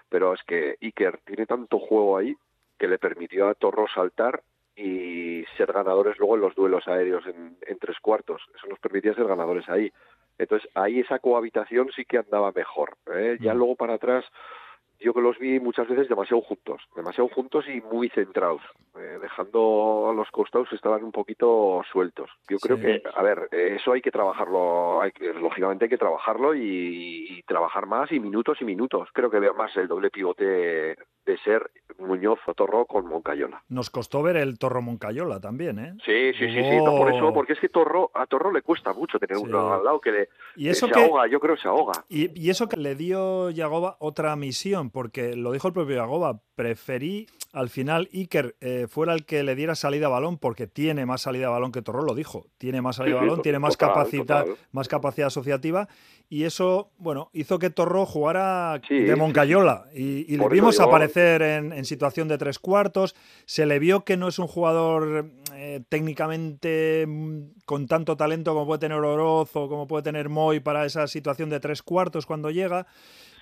[0.09, 2.35] pero es que Iker tiene tanto juego ahí
[2.77, 4.41] que le permitió a Torró saltar
[4.75, 8.41] y ser ganadores luego en los duelos aéreos en, en tres cuartos.
[8.55, 9.91] Eso nos permitía ser ganadores ahí.
[10.37, 12.97] Entonces ahí esa cohabitación sí que andaba mejor.
[13.13, 13.37] ¿eh?
[13.39, 14.25] Ya luego para atrás
[14.99, 18.61] yo que los vi muchas veces demasiado juntos, demasiado juntos y muy centrados,
[18.97, 22.29] eh, dejando a los costados que estaban un poquito sueltos.
[22.49, 22.83] Yo creo Sí.
[22.83, 27.43] que, a ver, eso hay que trabajarlo, hay que- lógicamente hay que trabajarlo y, y
[27.43, 29.09] trabajar más y minutos y minutos.
[29.13, 33.63] Creo que veo más el doble pivote de ser Muñoz o Torro con Moncayola.
[33.69, 35.93] Nos costó ver el Torro Moncayola también, ¿eh?
[36.05, 38.93] Sí, sí, sí, sí, no por eso, porque es que Torro, a Torro le cuesta
[38.93, 41.55] mucho tener uno al lado que le Y que eso se que- ahoga, yo creo
[41.55, 41.93] que se ahoga.
[42.09, 46.41] Y, y eso que le dio Yagoba otra misión, porque lo dijo el propio Yagoba,
[46.55, 51.05] preferí al final Iker eh, fuera el que le diera salida a balón, porque tiene
[51.05, 52.45] más salida a balón que Torró, lo dijo.
[52.57, 54.57] Tiene más salida a Sí, sí, balón, tiene más total, capacidad, total.
[54.73, 55.87] más capacidad asociativa.
[56.27, 59.85] Y eso, bueno, hizo que Torró jugara Sí, de sí, Moncayola.
[59.93, 60.83] Y, y le vimos digo-
[61.15, 63.15] en situación de tres cuartos.
[63.45, 68.65] Se le vio que no es un jugador eh, técnicamente mm, con tanto talento como
[68.65, 72.51] puede tener Oroz o como puede tener Moy para esa situación de tres cuartos cuando
[72.51, 72.87] llega.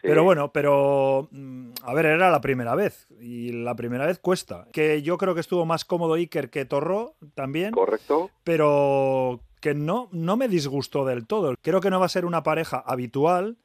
[0.01, 4.67] Pero bueno, pero mm, a ver, era la primera vez y la primera vez cuesta.
[4.73, 7.71] Que yo creo que estuvo más cómodo Iker que Torró también.
[7.71, 8.29] Correcto.
[8.43, 11.55] Pero que no, no me disgustó del todo.
[11.61, 13.55] Creo que no va a ser una pareja habitual,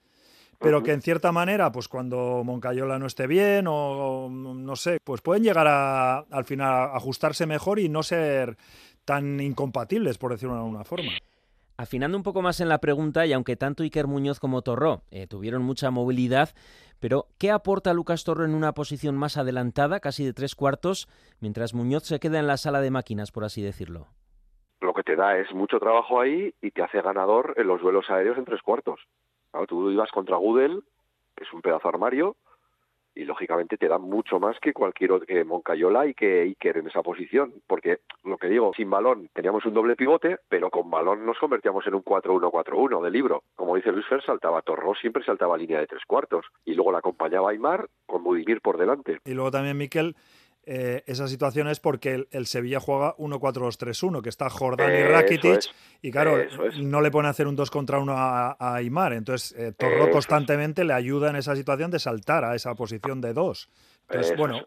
[0.58, 4.98] pero que en cierta manera, pues cuando Moncayola no esté bien o o no sé,
[5.02, 8.56] pues pueden llegar a al final a ajustarse mejor y no ser
[9.04, 11.12] tan incompatibles, por decirlo de alguna forma.
[11.80, 15.28] Afinando un poco más en la pregunta, y aunque tanto Iker Muñoz como Torró eh,
[15.28, 16.50] tuvieron mucha movilidad,
[16.98, 21.08] pero ¿qué aporta Lucas Torró en una posición más adelantada, casi de tres cuartos,
[21.40, 24.08] mientras Muñoz se queda en la sala de máquinas, por así decirlo?
[24.80, 28.10] Lo que te da es mucho trabajo ahí y te hace ganador en los duelos
[28.10, 28.98] aéreos en tres cuartos.
[29.58, 30.84] Claro, tú ibas contra Gudel,
[31.34, 32.36] que es un pedazo armario,
[33.12, 36.86] y lógicamente te da mucho más que cualquier otro, que Moncayola y que Iker en
[36.86, 41.26] esa posición, porque lo que digo, sin balón teníamos un doble pivote, pero con balón
[41.26, 43.42] nos convertíamos en un 4-1-4-1 de libro.
[43.56, 46.98] Como dice Luis Fer, saltaba Torró, siempre saltaba línea de tres cuartos, y luego la
[46.98, 49.18] acompañaba Aymar con Budimir por delante.
[49.24, 50.14] Y luego también, Miquel,
[50.70, 55.56] eh, esa situación es porque el, el Sevilla juega 1-4-2-3-1, que está Jordán y Rakitic,
[55.56, 56.78] es, y claro, es.
[56.78, 59.14] no le pone a hacer un 2 contra 1 a, a Aymar.
[59.14, 60.10] Entonces, eh, Torró es.
[60.10, 63.70] constantemente le ayuda en esa situación de saltar a esa posición de 2.
[64.10, 64.60] Entonces, bueno.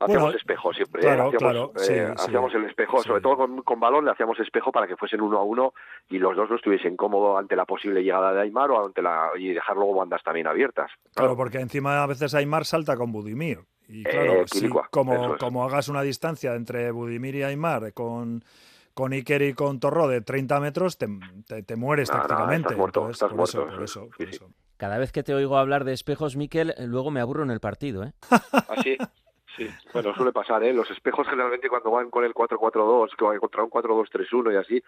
[0.00, 1.04] Hacíamos bueno, espejo siempre, ¿eh?
[1.04, 2.24] Claro, hacíamos, claro, sí, eh, sí.
[2.24, 5.38] hacíamos el espejo, sobre todo con, con balón le hacíamos espejo para que fuesen uno
[5.38, 5.74] a uno
[6.08, 9.28] y los dos no estuviesen cómodos ante la posible llegada de Aymar o ante la
[9.38, 10.90] y dejar luego bandas también abiertas.
[11.14, 13.58] Claro, porque encima a veces Aymar salta con Budimir.
[13.92, 15.38] Y Eh, claro, si como, es.
[15.40, 18.44] como hagas una distancia entre Budimir y Aymar con,
[18.94, 21.08] con Iker y con Torró de 30 metros, te,
[21.46, 22.68] te- te mueres No, no, tácticamente.
[22.68, 24.50] estás muerto, Entonces, estás por eso, por eso por eso.
[24.76, 28.04] Cada vez que te oigo hablar de espejos, Miquel, luego me aburro en el partido,
[28.04, 28.12] ¿eh?
[28.68, 28.96] Así.
[29.56, 30.72] Sí, bueno, suele pasar, ¿eh?
[30.72, 34.82] Los espejos generalmente cuando van con el 4-4-2, que van contra un 4-2-3-1 y así,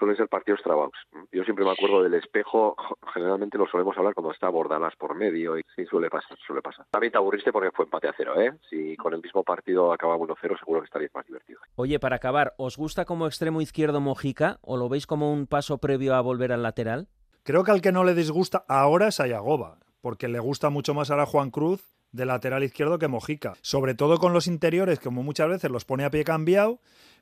[0.00, 0.94] suelen ser partidos trabados.
[1.30, 2.74] Yo siempre me acuerdo del espejo,
[3.14, 6.86] generalmente lo solemos hablar cuando está Bordalas por medio y sí, suele pasar, suele pasar.
[6.90, 8.52] También te aburriste porque fue empate a cero, ¿eh?
[8.68, 11.62] Si con el mismo partido acaba 1-0, seguro que estaríais más divertidos.
[11.76, 15.78] Oye, para acabar, ¿os gusta como extremo izquierdo Mojica o lo veis como un paso
[15.78, 17.08] previo a volver al lateral?
[17.42, 20.94] Creo que al que no le disgusta ahora es a Yagoba, porque le gusta mucho
[20.94, 23.54] más ahora Juan Cruz de lateral izquierdo que Mojica.
[23.62, 26.80] Sobre todo con los interiores, como muchas veces los pone a pie cambiado,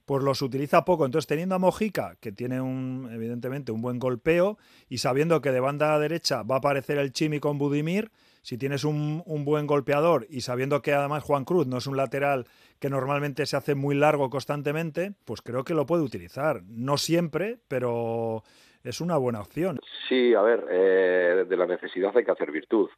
[0.08, 1.04] pues los utiliza poco.
[1.04, 4.56] Entonces, teniendo a Mojica, que tiene un, evidentemente un buen golpeo,
[4.88, 8.84] y sabiendo que de banda derecha va a aparecer el Chimi con Budimir, si tienes
[8.84, 12.46] un, un buen golpeador y sabiendo que además Juan Cruz no es un lateral
[12.78, 16.62] que normalmente se hace muy largo constantemente, pues creo que lo puede utilizar.
[16.64, 18.44] No siempre, pero
[18.84, 19.78] es una buena opción.
[20.08, 22.88] Sí, a ver, eh, de la necesidad hay que hacer virtud.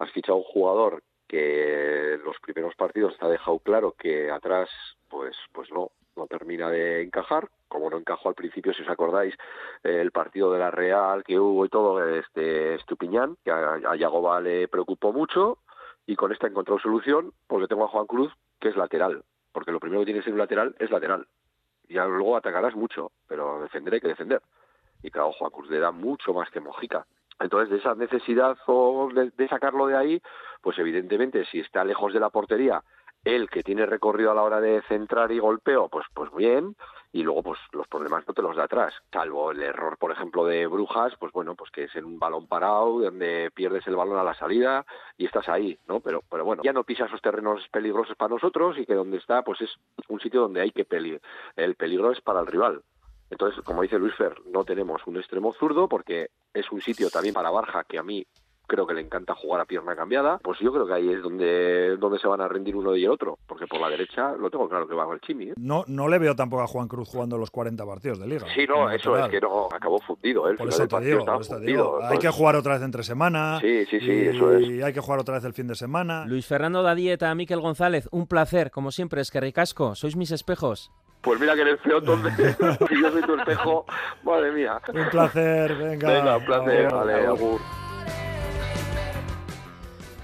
[0.00, 4.68] Has fichado un jugador que los primeros partidos te ha dejado claro que atrás,
[5.08, 9.34] pues, pues no, no termina de encajar, como no encajó al principio, si os acordáis,
[9.84, 13.96] eh, el partido de la Real que hubo y todo, este Estupiñán, que a, a
[13.96, 15.58] Yagoba le preocupó mucho,
[16.06, 19.72] y con esta he encontrado solución, porque tengo a Juan Cruz, que es lateral, porque
[19.72, 21.26] lo primero que tiene que ser un lateral es lateral.
[21.88, 24.42] Ya luego atacarás mucho, pero defender hay que defender.
[25.02, 27.06] Y claro, Juan Cruz le da mucho más que Mojica.
[27.40, 30.22] Entonces, de esa necesidad o de sacarlo de ahí,
[30.60, 32.82] pues evidentemente, si está lejos de la portería,
[33.24, 36.76] él que tiene recorrido a la hora de centrar y golpeo, pues, pues bien,
[37.12, 40.44] y luego pues los problemas no te los da atrás, salvo el error, por ejemplo,
[40.46, 44.18] de Brujas, pues bueno, pues que es en un balón parado, donde pierdes el balón
[44.18, 44.86] a la salida
[45.18, 46.00] y estás ahí, ¿no?
[46.00, 49.42] Pero, pero bueno, ya no pisa esos terrenos peligrosos para nosotros y que donde está,
[49.42, 49.70] pues es
[50.08, 51.20] un sitio donde hay que peligro,
[51.56, 52.82] el peligro es para el rival.
[53.30, 57.34] Entonces, como dice Luis Fer, no tenemos un extremo zurdo porque es un sitio también
[57.34, 58.26] para Barja que a mí
[58.70, 61.96] creo que le encanta jugar a pierna cambiada, pues yo creo que ahí es donde,
[61.96, 64.68] donde se van a rendir uno y el otro, porque por la derecha lo tengo
[64.68, 65.50] claro que va con el Chimi.
[65.50, 65.54] ¿eh?
[65.56, 68.46] No, no le veo tampoco a Juan Cruz jugando los 40 partidos de liga.
[68.54, 70.54] Sí, no, eso es que no, acabó fundido, ¿eh?
[70.54, 72.04] Por eso te partido digo, por eso te fundido, digo.
[72.04, 73.58] Hay que jugar otra vez entre semana.
[73.60, 74.68] Sí, sí, sí, y, eso es.
[74.68, 76.24] Y hay que jugar otra vez el fin de semana.
[76.26, 80.30] Luis Fernando da dieta, Miquel González, un placer, como siempre, es que ricasco, sois mis
[80.30, 80.92] espejos.
[81.22, 82.56] Pues mira que eres feo entonces.
[82.88, 83.84] si yo soy tu espejo,
[84.22, 84.80] madre mía.
[84.94, 86.12] Un placer, venga.
[86.12, 87.60] Venga, un placer, Agur, vale, agur.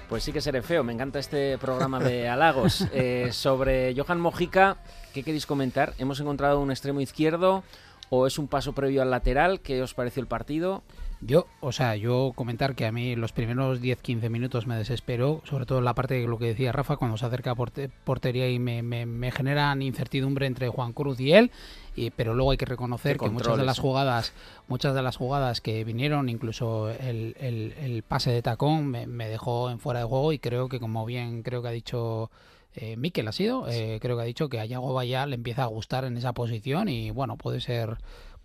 [0.09, 2.85] Pues sí que seré feo, me encanta este programa de halagos.
[2.93, 4.77] Eh, sobre Johan Mojica,
[5.13, 5.93] ¿qué queréis comentar?
[5.97, 7.63] ¿Hemos encontrado un extremo izquierdo
[8.09, 9.59] o es un paso previo al lateral?
[9.59, 10.83] ¿Qué os pareció el partido?
[11.19, 15.65] Yo, o sea, yo comentar que a mí los primeros 10-15 minutos me desesperó, sobre
[15.65, 18.47] todo en la parte de lo que decía Rafa, cuando se acerca a porte- portería
[18.51, 21.49] y me, me- me generan incertidumbre entre Juan Cruz y él,
[21.95, 24.33] y, pero luego hay que reconocer que muchas de las jugadas,
[24.67, 29.27] muchas de las jugadas que vinieron, incluso el, el- el pase de tacón, me, me
[29.27, 32.29] dejó en fuera de juego y creo que como bien creo que ha dicho
[32.75, 35.63] eh, Mikel ha sido, eh, creo que ha dicho que a Yago ya le empieza
[35.63, 37.97] a gustar en esa posición y bueno, puede ser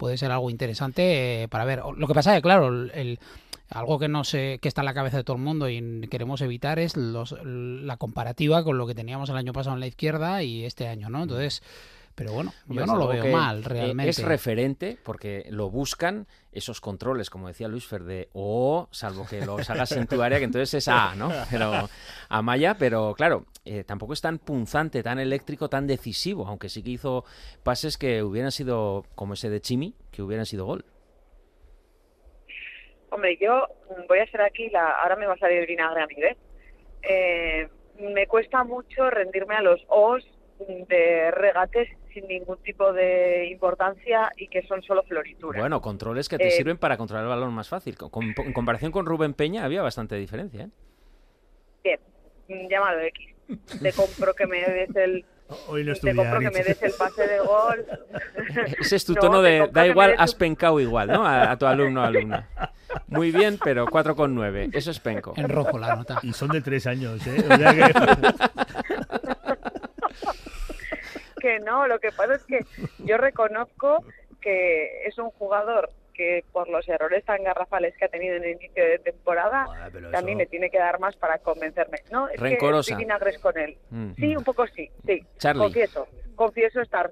[0.03, 1.81] puede ser algo interesante eh, para ver.
[1.97, 3.21] Lo que pasa es que, claro, el,
[3.71, 6.41] algo que no sé, que está en la cabeza de todo el mundo y queremos
[6.41, 10.43] evitar es los, la comparativa con lo que teníamos el año pasado en la izquierda
[10.43, 11.23] y este año, ¿no?
[11.23, 11.63] Entonces,
[12.15, 14.11] pero bueno, yo no lo veo mal eh, realmente.
[14.11, 19.45] Es referente porque lo buscan esos controles, como decía Luis Fer, de O, salvo que
[19.45, 21.31] los hagas en tu área, que entonces es A, ¿no?
[21.51, 21.89] Pero
[22.29, 26.91] Amaya, pero claro, eh, tampoco es tan punzante, tan eléctrico, tan decisivo, aunque sí que
[26.91, 27.25] hizo
[27.63, 30.85] pases que hubieran sido, como ese de Chimi, que hubieran sido gol.
[33.11, 33.67] Hombre, yo
[34.09, 36.37] voy a ser aquí, la, ahora me va a salir vinagre a mí, ¿ves?
[37.03, 40.25] Eh, me cuesta mucho rendirme a los O's
[40.67, 45.61] de regates sin ningún tipo de importancia y que son solo florituras.
[45.61, 47.97] Bueno, controles que te Eh, sirven para controlar el balón más fácil.
[47.97, 50.65] Con- con- en comparación con Rubén Peña había bastante diferencia,
[51.85, 51.99] ¿eh?
[52.49, 53.29] Bien, llámalo X.
[53.81, 55.25] Te compro que me des el...
[55.69, 57.87] Hoy no te compro que me des el pase de gol.
[58.81, 61.27] Ese es tu No, tono de da igual, has pencado igual, ¿no?
[61.27, 62.49] A, a tu alumno o alumna.
[63.07, 64.71] Muy bien, pero 4,9.
[64.75, 65.33] Eso es penco.
[65.37, 66.19] En rojo la nota.
[66.23, 67.43] Y son de tres años, ¿eh?
[67.49, 69.32] O sea que-
[71.43, 72.61] que no, lo que pasa es que
[73.05, 74.05] yo reconozco
[74.41, 78.51] que es un jugador que por los errores tan garrafales que ha tenido en el
[78.53, 79.65] inicio de temporada,
[80.13, 81.99] también eso- me tiene que dar más para convencerme.
[82.13, 82.89] No, es Rencorosa.
[82.89, 83.77] que estoy vinagres con él.
[83.91, 84.13] Mm.
[84.15, 85.21] Sí, un poco sí, sí.
[85.39, 85.63] Charlie.
[85.63, 87.11] Confieso, confieso estar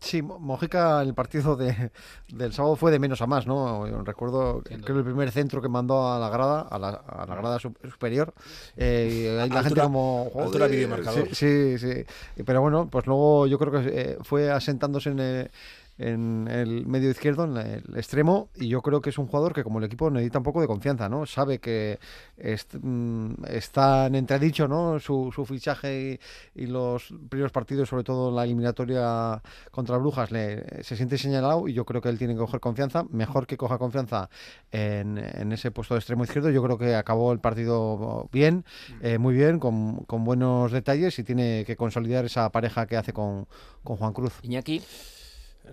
[0.00, 1.90] Sí, Mo- Mojica, el partido de,
[2.28, 3.88] del sábado fue de menos a más, ¿no?
[3.88, 7.24] Yo recuerdo, creo que el primer centro que mandó a la grada, a la, a
[7.26, 8.34] la grada su- superior,
[8.76, 10.24] eh, ahí la Altura- gente como...
[10.34, 11.28] altura "Joder", videomarcador.
[11.34, 12.04] Sí, sí,
[12.36, 12.42] sí.
[12.44, 15.50] Pero bueno, pues luego yo creo que eh, fue asentándose en el,
[15.98, 19.64] en el medio izquierdo, en el extremo, y yo creo que es un jugador que
[19.64, 21.26] como el equipo necesita un poco de confianza, ¿no?
[21.26, 21.98] Sabe que
[22.36, 24.98] est- mm, está en entredicho, ¿no?
[25.00, 26.18] Su, fichaje
[26.54, 31.68] y, y los primeros partidos, sobre todo la eliminatoria contra Brujas, le, se siente señalado
[31.68, 33.04] y yo creo que él tiene que coger confianza.
[33.10, 34.28] Mejor que coja confianza
[34.70, 36.50] en, en ese puesto de extremo izquierdo.
[36.50, 38.64] Yo creo que acabó el partido bien,
[39.00, 43.12] eh, muy bien, con, con buenos detalles y tiene que consolidar esa pareja que hace
[43.12, 43.46] con,
[43.82, 44.34] con Juan Cruz.
[44.42, 44.82] Iñaki.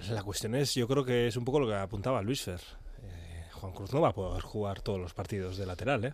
[0.10, 2.60] La cuestión es, yo creo que es un poco lo que apuntaba Luis Fer.
[3.04, 6.14] Eh, Juan Cruz no va a poder jugar todos los partidos de lateral, ¿eh?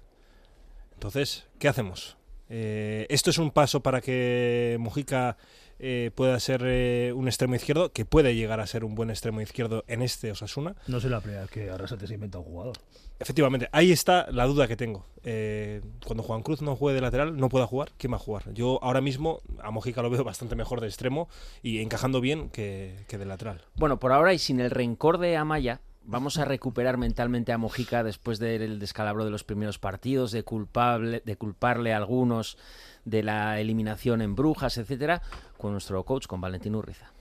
[0.93, 2.17] Entonces, ¿qué hacemos?
[2.49, 5.37] Eh, esto es un paso para que Mujica
[5.79, 9.41] eh, pueda ser eh, un extremo izquierdo, que puede llegar a ser un buen extremo
[9.41, 10.75] izquierdo en este Osasuna.
[10.87, 12.77] No sé la primera vez que Arrasate se inventa un jugador.
[13.19, 15.05] Efectivamente, ahí está la duda que tengo.
[15.23, 18.53] Eh, cuando Juan Cruz no juegue de lateral, no pueda jugar, ¿quién va a jugar?
[18.53, 21.27] Yo ahora mismo a Mojica lo veo bastante mejor de extremo
[21.61, 23.61] y encajando bien que, que de lateral.
[23.75, 28.03] Bueno, por ahora y sin el rencor de Amaya, vamos a recuperar mentalmente a Mojica
[28.03, 30.43] después del descalabro de los primeros partidos, de,
[31.23, 32.57] de culparle a algunos
[33.05, 35.21] de la eliminación en Brujas, etcétera,
[35.57, 37.11] con nuestro coach, con Valentín Urriza.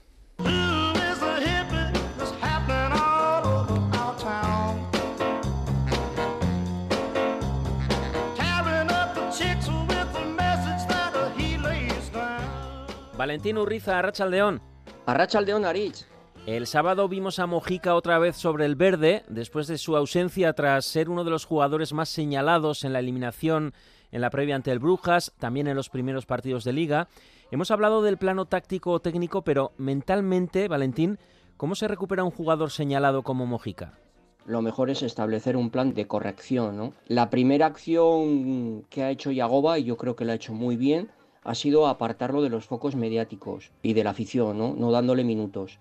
[13.15, 14.61] Valentín Urriza, Arrachaldeón.
[15.05, 16.08] Arrachaldeón, Aritz.
[16.49, 20.83] El sábado vimos a Mojica otra vez sobre el verde, después de su ausencia tras
[20.83, 23.71] ser uno de los jugadores más señalados en la eliminación
[24.11, 27.07] en la previa ante el Brujas, también en los primeros partidos de liga.
[27.51, 31.19] Hemos hablado del plano táctico o técnico, pero mentalmente, Valentín,
[31.55, 33.99] ¿cómo se recupera un jugador señalado como Mojica?
[34.47, 36.93] Lo mejor es establecer un plan de corrección, ¿no?
[37.07, 40.77] La primera acción que ha hecho Yagoba, y yo creo que lo ha hecho muy
[40.77, 41.11] bien,
[41.43, 44.73] ha sido apartarlo de los focos mediáticos y de la afición, ¿no?
[44.75, 45.77] No dándole minutos,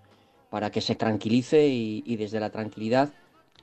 [0.51, 3.11] para que se tranquilice y, desde la tranquilidad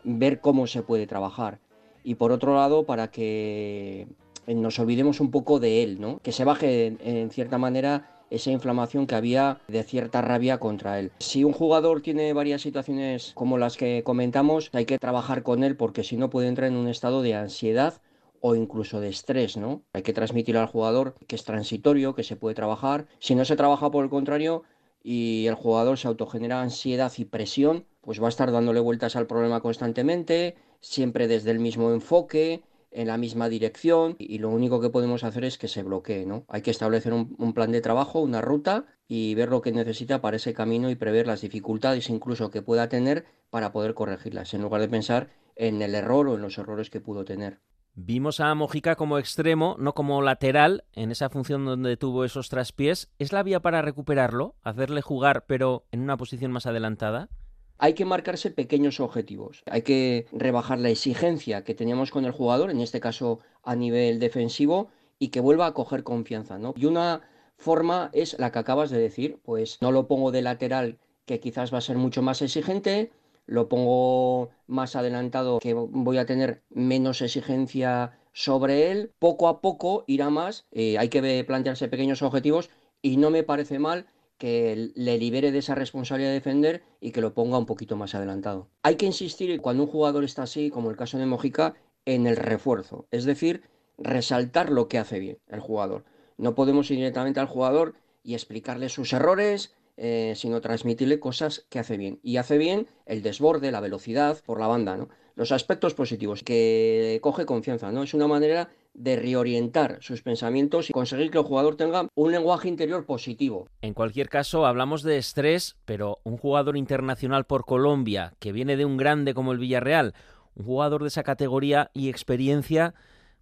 [0.04, 1.60] ver cómo se puede trabajar.
[2.04, 4.08] Y por otro lado, para que
[4.48, 6.20] nos olvidemos un poco de él, ¿no?
[6.20, 11.00] Que se baje en, en cierta manera esa inflamación que había de cierta rabia contra
[11.00, 11.12] él.
[11.20, 15.76] Si un jugador tiene varias situaciones como las que comentamos, hay que trabajar con él
[15.76, 18.02] porque si no puede entrar en un estado de ansiedad
[18.42, 19.82] o incluso de estrés, ¿no?
[19.94, 23.08] Hay que transmitir al jugador que es transitorio, que se puede trabajar.
[23.18, 24.62] Si no se trabaja por el contrario
[25.08, 29.28] y el jugador se autogenera ansiedad y presión, pues va a estar dándole vueltas al
[29.28, 34.90] problema constantemente, siempre desde el mismo enfoque, en la misma dirección y lo único que
[34.90, 36.46] podemos hacer es que se bloquee, ¿no?
[36.48, 40.22] Hay que establecer un, un, plan de trabajo, una ruta y ver lo que necesita
[40.22, 44.64] para ese camino y prever las dificultades incluso que pueda tener para poder corregirlas, en
[44.64, 47.60] lugar de pensar en el error o en los errores que pudo tener.
[47.98, 53.10] Vimos a Mojica como extremo, no como lateral, en esa función donde tuvo esos traspiés.
[53.20, 54.56] ¿Es la vía para recuperarlo?
[54.64, 57.30] ¿Hacerle jugar pero en una posición más adelantada?
[57.78, 59.64] Hay que marcarse pequeños objetivos.
[59.66, 64.20] Hay que rebajar la exigencia que teníamos con el jugador, en este caso a nivel
[64.20, 66.74] defensivo, y que vuelva a coger confianza, ¿no?
[66.76, 67.22] Y una
[67.58, 71.74] forma es la que acabas de decir, pues no lo pongo de lateral que quizás
[71.74, 73.14] va a ser mucho más exigente,
[73.46, 80.04] lo pongo más adelantado que voy a tener menos exigencia sobre él, poco a poco
[80.08, 82.70] irá más, eh, hay que plantearse pequeños objetivos
[83.02, 87.22] y no me parece mal que le libere de esa responsabilidad de defender y que
[87.22, 88.68] lo ponga un poquito más adelantado.
[88.84, 91.76] Hay que insistir cuando un jugador está así, como el caso de Mojica,
[92.06, 93.64] en el refuerzo, es decir,
[93.98, 96.04] resaltar lo que hace bien el jugador.
[96.38, 101.80] No podemos ir directamente al jugador y explicarle sus errores, eh, sino transmitirle cosas que
[101.80, 102.20] hace bien.
[102.22, 105.10] Y hace bien el desborde, la velocidad por la banda, ¿no?
[105.36, 108.04] Los aspectos positivos, que coge confianza, ¿no?
[108.04, 112.70] Es una manera de reorientar sus pensamientos y conseguir que el jugador tenga un lenguaje
[112.70, 113.68] interior positivo.
[113.82, 118.86] En cualquier caso, hablamos de estrés, pero un jugador internacional por Colombia, que viene de
[118.86, 120.14] un grande como el Villarreal,
[120.56, 122.94] un jugador de esa categoría y experiencia,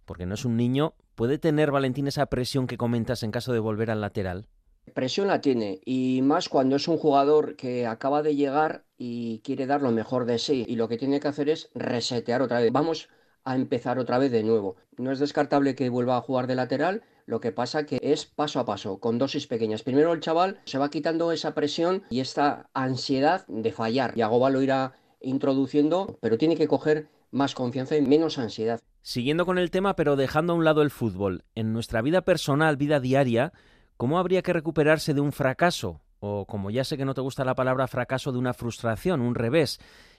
[0.04, 3.60] porque no es un niño, ¿puede tener Valentín esa presión que comentas en caso de
[3.60, 4.48] volver al lateral?
[4.92, 9.66] Presión la tiene y más cuando es un jugador que acaba de llegar y quiere
[9.66, 12.70] dar lo mejor de sí y lo que tiene que hacer es resetear otra vez.
[12.70, 13.08] Vamos
[13.44, 14.76] a empezar otra vez de nuevo.
[14.96, 18.60] No es descartable que vuelva a jugar de lateral, lo que pasa que es paso
[18.60, 19.82] a paso, con dosis pequeñas.
[19.82, 24.14] Primero el chaval se va quitando esa presión y esta ansiedad de fallar.
[24.14, 28.80] Yagoba lo irá introduciendo, pero tiene que coger más confianza y menos ansiedad.
[29.02, 32.76] Siguiendo con el tema, pero dejando a un lado el fútbol, en nuestra vida personal,
[32.76, 33.52] vida diaria,
[33.96, 36.00] ¿cómo habría que recuperarse de un fracaso?
[36.20, 39.34] O, como ya sé que no te gusta la palabra fracaso, de una frustración, un
[39.34, 39.78] revés.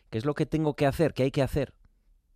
[0.09, 1.13] ¿Qué es lo que tengo que hacer?
[1.13, 1.73] ¿Qué hay que hacer?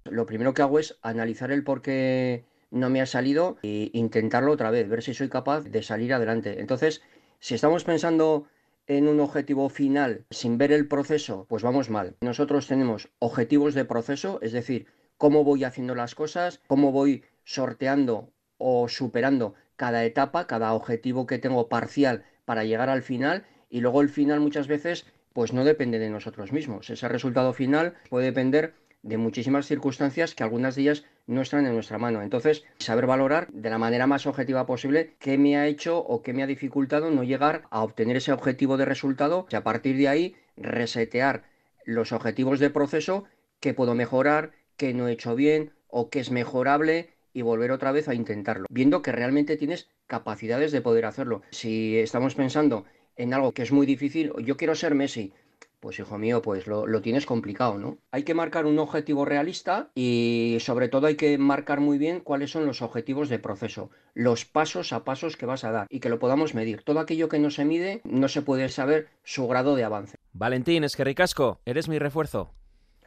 [0.05, 4.51] Lo primero que hago es analizar el por qué no me ha salido e intentarlo
[4.51, 6.59] otra vez, ver si soy capaz de salir adelante.
[6.59, 7.01] Entonces,
[7.39, 8.47] si estamos pensando
[8.87, 12.15] en un objetivo final sin ver el proceso, pues vamos mal.
[12.21, 14.87] Nosotros tenemos objetivos de proceso, es decir,
[15.17, 21.39] cómo voy haciendo las cosas, cómo voy sorteando o superando cada etapa, cada objetivo que
[21.39, 25.99] tengo parcial para llegar al final y luego el final muchas veces pues no depende
[25.99, 26.89] de nosotros mismos.
[26.89, 28.73] Ese resultado final puede depender
[29.03, 32.21] de muchísimas circunstancias que algunas de ellas no están en nuestra mano.
[32.21, 36.33] Entonces, saber valorar de la manera más objetiva posible qué me ha hecho o qué
[36.33, 40.09] me ha dificultado no llegar a obtener ese objetivo de resultado y a partir de
[40.09, 41.43] ahí resetear
[41.85, 43.23] los objetivos de proceso
[43.61, 47.91] que puedo mejorar, que no he hecho bien o que es mejorable y volver otra
[47.91, 51.41] vez a intentarlo, viendo que realmente tienes capacidades de poder hacerlo.
[51.51, 55.33] Si estamos pensando en algo que es muy difícil, yo quiero ser Messi,
[55.79, 57.97] pues hijo mío, pues lo, lo, tienes complicado, ¿no?
[58.11, 62.51] Hay que marcar un objetivo realista y sobre todo hay que marcar muy bien cuáles
[62.51, 66.09] son los objetivos de proceso, los pasos a pasos que vas a dar y que
[66.09, 66.83] lo podamos medir.
[66.83, 70.17] Todo aquello que no se mide no se puede saber su grado de avance.
[70.33, 72.51] Valentín, es que ricasco, eres mi refuerzo.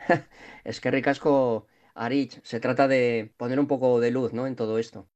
[0.65, 4.47] es que ricasco, Arich, se trata de poner un poco de luz, ¿no?
[4.47, 5.07] En todo esto.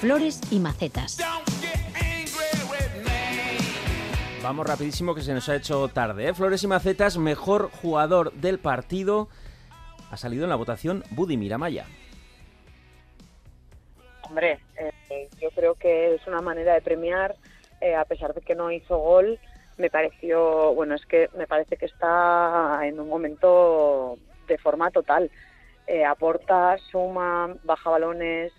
[0.00, 1.18] Flores y macetas.
[4.42, 6.28] Vamos rapidísimo que se nos ha hecho tarde.
[6.28, 6.34] ¿eh?
[6.34, 9.28] Flores y Macetas, mejor jugador del partido.
[10.10, 11.86] Ha salido en la votación Budimir Amaya.
[14.28, 17.36] Hombre, eh, yo creo que es una manera de premiar,
[17.80, 19.38] eh, a pesar de que no hizo gol,
[19.78, 25.30] me pareció, bueno, es que me parece que está en un momento de forma total.
[25.86, 28.52] Eh, aporta, suma, baja balones,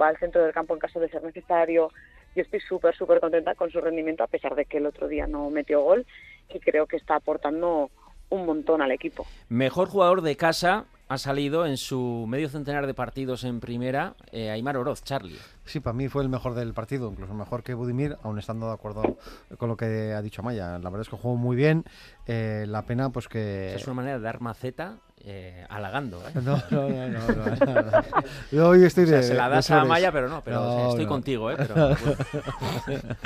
[0.00, 1.90] va al centro del campo en caso de ser necesario,
[2.34, 5.26] yo estoy súper, súper contenta con su rendimiento, a pesar de que el otro día
[5.26, 6.06] no metió gol,
[6.48, 7.90] y creo que está aportando
[8.30, 9.26] un montón al equipo.
[9.48, 14.50] Mejor jugador de casa ha salido en su medio centenar de partidos en primera, eh,
[14.50, 15.38] Aymar Oroz, Charlie.
[15.64, 18.72] Sí, para mí fue el mejor del partido, incluso mejor que Budimir, aun estando de
[18.72, 19.18] acuerdo
[19.58, 20.78] con lo que ha dicho Amaya.
[20.78, 21.84] La verdad es que jugó muy bien.
[22.26, 23.74] Eh, la pena, pues que.
[23.74, 26.20] Es una manera de dar maceta eh, halagando.
[26.26, 26.32] ¿eh?
[26.42, 27.26] No, no, no, no,
[27.66, 27.90] no, no.
[28.52, 29.22] Yo hoy estoy O sea, de.
[29.22, 29.80] se la das a.
[29.82, 31.08] Amaya, pero no, pero o sea, estoy no.
[31.10, 31.54] contigo, ¿eh?
[31.56, 31.74] Pero,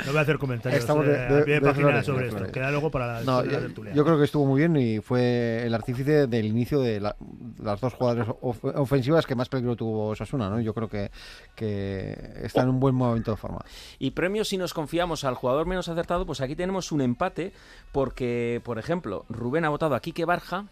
[0.05, 2.05] No voy a hacer comentarios Estamos eh, de- a de- pie de de página flores,
[2.05, 2.51] sobre de esto.
[2.51, 3.93] Queda luego para la, No, de la yo, tertulia.
[3.93, 7.15] yo creo que estuvo muy bien y fue el artífice del inicio de la-
[7.61, 10.59] las dos jugadas of- ofensivas que más peligro tuvo Sasuna, ¿no?
[10.59, 11.11] Yo creo que,
[11.55, 13.59] que está en un buen momento de forma.
[13.99, 17.51] Y premios si nos confiamos al jugador menos acertado, pues aquí tenemos un empate
[17.91, 20.65] porque, por ejemplo, Rubén ha votado a Quique Barja.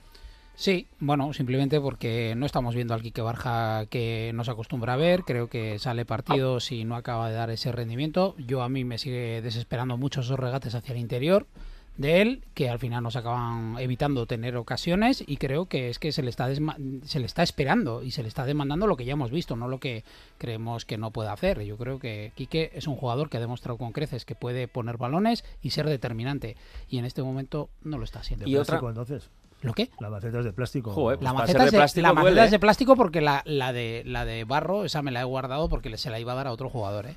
[0.55, 5.23] Sí, bueno, simplemente porque no estamos viendo al Quique Barja que nos acostumbra a ver.
[5.23, 8.35] Creo que sale partidos y no acaba de dar ese rendimiento.
[8.37, 11.45] Yo a mí me sigue desesperando mucho esos regates hacia el interior.
[11.97, 16.11] de él que al final nos acaban evitando tener ocasiones y creo que es que
[16.11, 16.75] se le está desma-
[17.05, 19.69] se le está esperando y se le está demandando lo que ya hemos visto, no
[19.69, 20.03] lo que
[20.37, 21.61] creemos que no puede hacer.
[21.63, 24.97] Yo creo que Quique es un jugador que ha demostrado con creces que puede poner
[24.97, 26.57] balones y ser determinante
[26.89, 28.43] y en este momento no lo está haciendo.
[28.43, 29.29] ¿De plástico, entonces?
[29.61, 29.89] ¿Lo qué?
[29.99, 30.91] La maceta es de plástico.
[30.91, 32.59] Joder, La Pues para maceta, ser es de de, plástico la maceta es de ¿eh?
[32.59, 36.09] plástico porque la, la de la de barro, esa me la he guardado porque se
[36.09, 37.15] la iba a dar a otro jugador, ¿eh?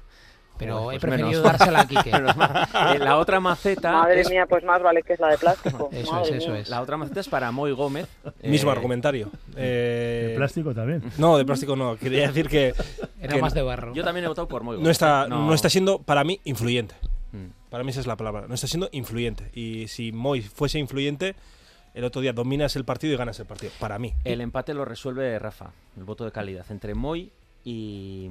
[0.57, 1.43] Pero Joder, he pues preferido menos.
[1.45, 2.11] dársela a Quique.
[2.11, 3.93] Eh, la otra maceta.
[3.93, 5.89] Madre es- mía, pues más vale que es la de plástico.
[5.93, 6.61] Eso Madre es, eso mía.
[6.63, 6.69] es.
[6.69, 8.09] La otra maceta es para Moy Gómez.
[8.43, 9.31] Mismo Eh, argumentario.
[9.57, 11.03] Eh, ¿De plástico también?
[11.19, 11.97] No, de plástico no.
[11.97, 12.75] Quería decir que.
[13.21, 13.95] Era que más de barro.
[13.95, 14.85] Yo también he votado por Moy Gómez.
[14.85, 15.55] no está, no.
[15.55, 16.97] está siendo, para mí, influyente.
[17.31, 17.71] Mm.
[17.71, 18.47] Para mí esa es la palabra.
[18.49, 19.51] No está siendo influyente.
[19.55, 21.37] Y si Moy fuese influyente,
[21.95, 23.73] el otro día dominas el partido y ganas el partido.
[23.81, 24.15] Para mí.
[24.25, 27.31] El empate lo resuelve Rafa, el voto de calidad, entre Moy
[27.65, 28.29] y.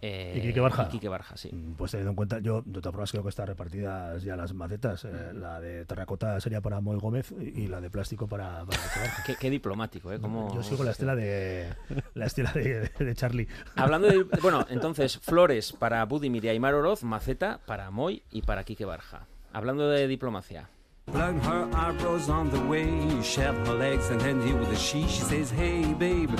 [0.00, 0.86] eh, ¿Y Quique Barja?
[0.88, 1.50] y Quique Barja, sí.
[1.78, 5.04] Pues teniendo en cuenta, yo de todas formas creo que están repartidas ya las macetas.
[5.04, 8.78] Eh, la de terracota sería para Moy Gómez y y la de plástico para, para
[8.82, 9.22] Quique Barja.
[9.24, 10.18] Qué, qué diplomático, ¿eh?
[10.20, 11.72] Cómo- Yo sigo la estela de
[12.14, 13.46] la estela de, de Charlie.
[13.76, 14.24] Hablando de.
[14.42, 19.26] Bueno, entonces, Flores para Budimir y Aymar Oroz, Maceta para Moy y para Quique Barja.
[19.52, 20.68] Hablando de diplomacia.
[21.12, 22.88] Plug her eyebrows on the way,
[23.22, 25.02] shove her legs and then you with a she.
[25.02, 26.30] She says, Hey, babe,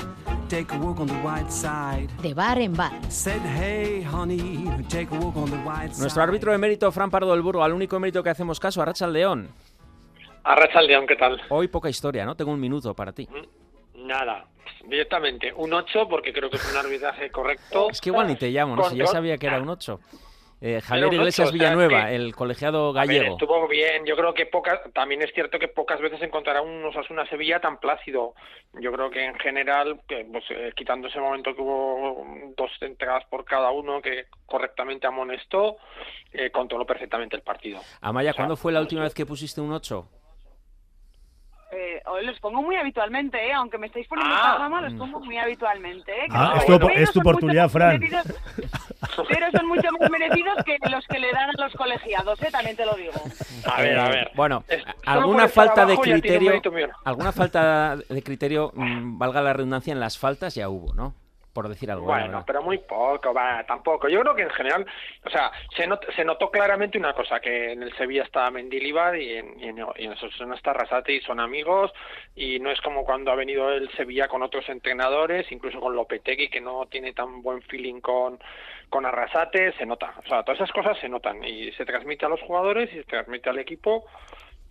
[0.49, 2.09] take a walk on the white side.
[2.23, 2.91] De bar en bar.
[3.07, 6.01] Said, Hey, honey, take a walk on the white side.
[6.01, 8.85] Nuestro árbitro de mérito, Fran Pardo del Burgo, al único mérito que hacemos caso, a
[8.85, 9.49] Racha León.
[10.43, 11.39] Arracha León, ¿qué tal?
[11.49, 12.35] Hoy poca historia, ¿no?
[12.35, 13.29] Tengo un minuto para ti.
[13.95, 14.47] Nada,
[14.87, 17.89] directamente un 8 porque creo que es un arbitraje correcto.
[17.91, 19.99] Es que igual ni te llamo, no sé, ya sabía que era un 8.
[20.65, 23.33] Eh, Javier Iglesias ocho, o sea, Villanueva, que- el colegiado ver, gallego.
[23.33, 27.25] estuvo bien, yo creo que pocas, también es cierto que pocas veces encontrará un Osasuna
[27.27, 28.33] Sevilla tan plácido.
[28.79, 33.25] Yo creo que en general, que, pues, eh, quitando ese momento que hubo dos entradas
[33.25, 35.75] por cada uno que correctamente amonestó,
[36.31, 37.81] eh, controló perfectamente el partido.
[37.99, 40.07] Amaya, ¿cuándo fue la última vez que pusiste un 8?
[41.75, 43.51] Eh, hoy los pongo muy habitualmente, ¿eh?
[43.51, 44.39] aunque me estáis poniendo Ah.
[44.45, 46.11] esta fama, los pongo muy habitualmente.
[46.11, 46.27] ¿eh?
[46.29, 47.99] Ah, es tu, es tu oportunidad, Fran.
[49.27, 52.49] Pero son mucho más merecidos que los que le dan a los colegiados, ¿eh?
[52.51, 53.13] también te lo digo.
[53.65, 54.31] A ver, a ver.
[54.35, 56.61] Bueno, Es- solo alguna falta de criterio,
[57.03, 61.13] alguna falta de criterio, valga la redundancia, en las faltas ya hubo, ¿no?
[61.53, 62.07] Por decir algo.
[62.07, 64.09] la Bueno, pero muy poco, va, tampoco.
[64.09, 64.85] Yo creo que en general,
[65.23, 69.15] o sea, se, not- se notó claramente una cosa, que en el Sevilla está Mendilibar
[69.15, 71.93] y en, y en, y en está Arrasate y son amigos
[72.35, 76.49] y no es como cuando ha venido el Sevilla con otros entrenadores, incluso con Lopetegui,
[76.49, 78.39] que no tiene tan buen feeling con,
[78.89, 80.15] con Arrasate, se nota.
[80.25, 83.03] O sea, todas esas cosas se notan y se transmite a los jugadores y se
[83.03, 84.05] transmite al equipo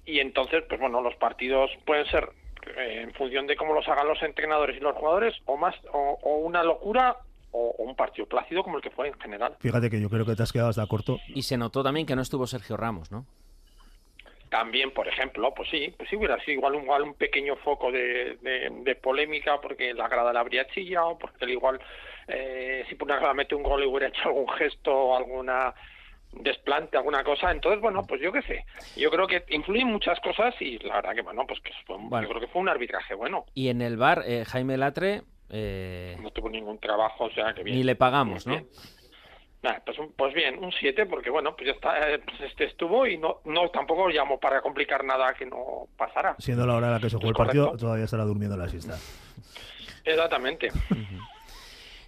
[0.04, 2.41] y entonces, pues bueno, los partidos pueden ser eh,
[2.76, 6.36] en función de cómo los hagan los entrenadores y los jugadores, o más, o, o
[6.38, 7.16] una locura,
[7.50, 9.56] o, o un partido plácido como el que fue en general.
[9.60, 11.18] Fíjate que yo creo que te has quedado hasta corto.
[11.28, 13.26] Y se notó también que no estuvo Sergio Ramos, ¿no?
[14.48, 17.90] También, por ejemplo, pues sí, pues sí hubiera sido igual, un- igual un pequeño foco
[17.90, 21.80] de, de- de polémica porque la grada le habría chillado, porque él igual,
[22.28, 25.72] eh, si por una grada mete un gol y hubiera hecho algún gesto o alguna
[26.32, 27.50] desplante, alguna cosa.
[27.50, 28.64] Entonces, bueno, pues yo qué sé.
[28.96, 32.08] Yo creo que influyen muchas cosas y la verdad que, bueno, pues que fue un-
[32.10, 32.24] Bueno.
[32.26, 33.44] yo creo que fue un arbitraje bueno.
[33.54, 37.62] Y en el bar, eh, Jaime Latre, eh, No tuvo ningún trabajo, o sea que
[37.62, 37.76] bien.
[37.76, 38.54] ni le pagamos, ¿no?
[38.54, 38.68] Bien.
[39.62, 42.64] Nah, pues, un- pues bien, un 7, porque bueno, pues ya está, eh, pues este
[42.64, 46.34] estuvo y no, no tampoco llamó para complicar nada que no pasara.
[46.38, 47.84] Siendo la hora en la que se jugó el partido, correcto.
[47.86, 48.98] todavía estará durmiendo la siesta.
[50.04, 50.68] Exactamente.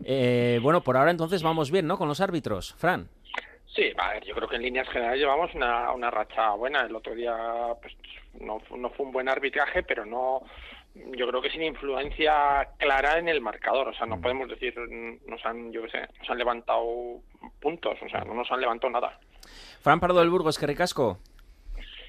[0.07, 1.97] Eh, bueno, por ahora entonces vamos bien, ¿no?
[1.97, 2.75] Con los árbitros.
[2.77, 3.09] Fran.
[3.75, 6.83] Sí, a ver, yo creo que en líneas generales llevamos una, una racha buena.
[6.83, 7.35] El otro día
[7.81, 7.95] pues,
[8.41, 10.43] no, no fue un buen arbitraje, pero no,
[10.95, 13.89] yo creo que sin influencia clara en el marcador.
[13.89, 17.21] O sea, no podemos decir, mm, nos han, yo qué sé, nos han levantado
[17.61, 19.19] puntos, o sea, no nos han levantado nada.
[19.81, 21.19] Fran Pardo del Burgos, que ricasco.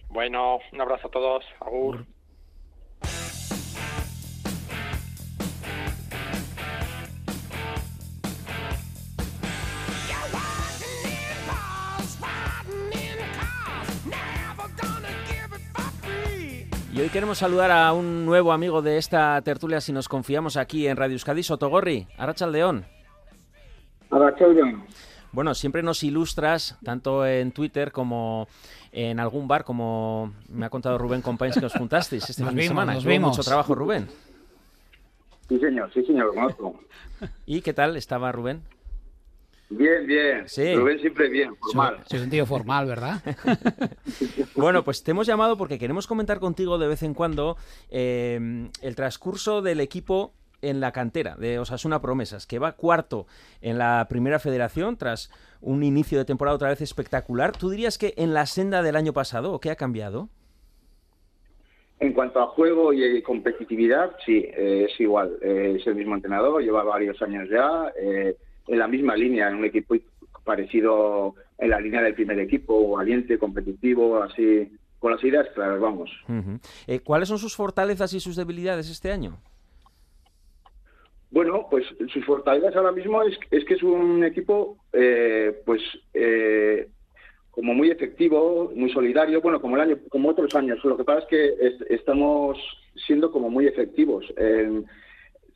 [0.10, 1.46] Bueno, un abrazo a todos.
[1.60, 2.06] Agur.
[17.06, 20.98] Hoy queremos saludar a un nuevo amigo de esta tertulia, si nos confiamos aquí en
[20.98, 22.84] Radio Euskadi, Sotogorri, Arrachaldeón.
[25.32, 28.48] Bueno, siempre nos ilustras, tanto en Twitter como
[28.92, 32.58] en algún bar, como me ha contado Rubén Compañes que os juntasteis este Nos fin
[32.58, 32.96] de semana.
[32.96, 33.38] nos vimos.
[33.38, 34.08] mucho trabajo, Rubén.
[35.48, 36.80] Sí, señor, sí, señor, lo conozco.
[37.46, 38.64] ¿Y qué tal estaba Rubén?
[39.70, 40.48] Bien, bien.
[40.48, 40.76] Sí.
[40.76, 42.00] Rubén siempre bien, formal.
[42.06, 43.22] Soy un tío formal, ¿verdad?
[44.56, 47.58] Bueno, pues te hemos llamado porque queremos comentar contigo de vez en cuando
[47.90, 53.28] eh, el transcurso del equipo en la cantera de Osasuna Promesas, que va cuarto
[53.62, 55.30] en la primera federación tras
[55.62, 57.52] un inicio de temporada otra vez espectacular.
[57.52, 60.30] ¿Tú dirías que en la senda del año pasado o qué ha cambiado?
[62.00, 65.38] En cuanto a juego y competitividad, sí, eh, es igual.
[65.42, 68.36] Eh, es el mismo entrenador, lleva varios años ya, eh,
[68.68, 69.96] en la misma línea, en un equipo
[70.44, 76.10] parecido en la línea del primer equipo, valiente, competitivo, así, con las ideas claras, vamos.
[76.88, 79.38] Eh, ¿Cuáles son sus fortalezas y sus debilidades este año?
[81.32, 85.82] Bueno, pues sus fortalezas ahora mismo es, es que es un equipo, eh, pues,
[86.14, 86.88] eh,
[87.52, 90.80] como muy efectivo, muy solidario, bueno, como el año, como otros años.
[90.84, 92.58] Lo que pasa es que es- estamos
[93.06, 94.26] siendo como muy efectivos.
[94.38, 94.86] En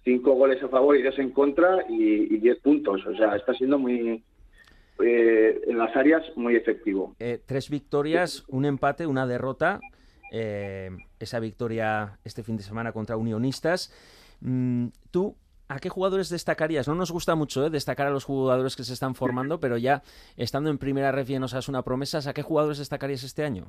[0.04, 3.06] cinco goles a favor y dos en contra y, diez puntos.
[3.06, 4.24] O sea, está siendo muy,
[5.04, 7.16] eh, en las áreas, muy efectivo.
[7.20, 9.80] Eh, tres victorias, un empate, una derrota.
[10.32, 13.91] eh, esa victoria este fin de semana contra Unionistas.
[14.41, 15.36] Mm, ¿Tú
[15.68, 16.88] a qué jugadores destacarías?
[16.88, 20.04] No nos gusta mucho eh, destacar a los jugadores que se están formando, pero ya
[20.38, 23.68] estando en primera ref y en Osasuna Promesas, ¿a qué jugadores destacarías este año?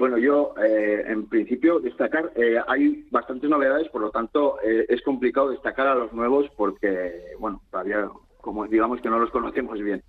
[0.00, 5.02] Bueno, yo eh, en principio destacar, eh, hay bastantes novedades, por lo tanto eh, es
[5.02, 8.08] complicado destacar a los nuevos porque, bueno, todavía
[8.40, 10.02] como digamos que no los conocemos bien.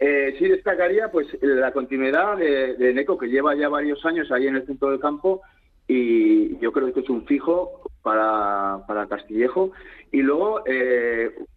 [0.00, 4.48] Eh, sí destacaría pues la continuidad de, de Neco que lleva ya varios años ahí
[4.48, 5.42] en el centro del campo
[5.86, 9.70] y yo creo que es un fijo para, para Castillejo.
[10.10, 10.64] Y luego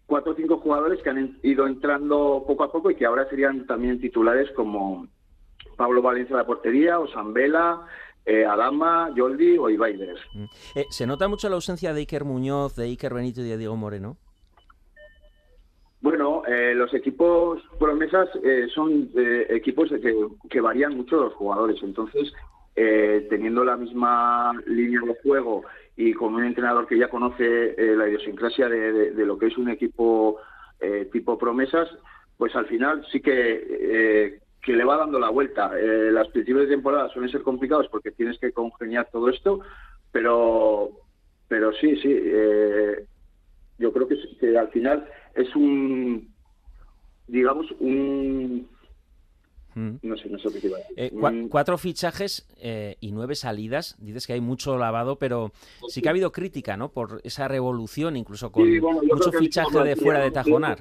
[0.06, 3.66] cuatro o cinco jugadores que han ido entrando poco a poco y que ahora serían
[3.66, 5.08] también titulares como
[5.74, 7.86] Pablo Valencia la portería, Osambela,
[8.26, 10.18] eh, Adama, Yoldi o Ibaides.
[10.74, 13.76] Eh, ¿Se nota mucho la ausencia de Iker Muñoz, de Iker Benito y de Diego
[13.76, 14.16] Moreno?
[16.00, 20.14] Bueno, eh, los equipos promesas eh, son eh, equipos que,
[20.50, 21.82] que varían mucho los jugadores.
[21.82, 22.30] Entonces,
[22.76, 25.62] eh, teniendo la misma línea de juego
[25.96, 29.56] y con un entrenador que ya conoce la idiosincrasia de, de- de lo que es
[29.56, 30.38] un equipo
[31.12, 31.88] tipo promesas,
[32.36, 35.72] pues al final sí que, que le va dando la vuelta.
[35.78, 39.60] Eh, las principios de temporada suelen ser complicados porque tienes que congeniar todo esto,
[40.10, 40.90] pero,
[41.48, 42.08] pero sí, sí.
[42.10, 43.04] eh,
[43.78, 44.16] yo creo que,
[44.56, 46.32] al final es un,
[47.26, 48.68] digamos, un...
[49.74, 49.96] Mm.
[50.02, 50.94] No sé, no sé qué te iba a decir.
[50.96, 53.96] Eh, cua- cuatro fichajes eh, y nueve salidas.
[53.98, 55.50] Dices que hay mucho lavado, pero
[55.88, 56.92] sí que ha habido crítica, ¿no?
[56.92, 60.78] Por esa revolución, incluso con Sí, bueno, mucho fichaje de fuera de Tajonar.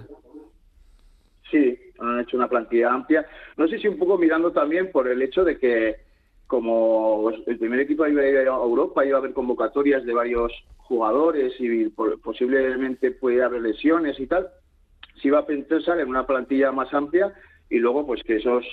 [1.54, 3.28] Sí, han hecho una plantilla amplia.
[3.58, 5.97] No sé si un poco mirando también por el hecho de que
[6.47, 10.51] como el primer equipo iba a ir a Europa, iba a haber convocatorias de varios
[10.78, 14.47] jugadores y po- posiblemente puede haber lesiones y tal,
[15.22, 17.32] se iba a pensar en una plantilla más amplia
[17.70, 18.66] y luego pues que esos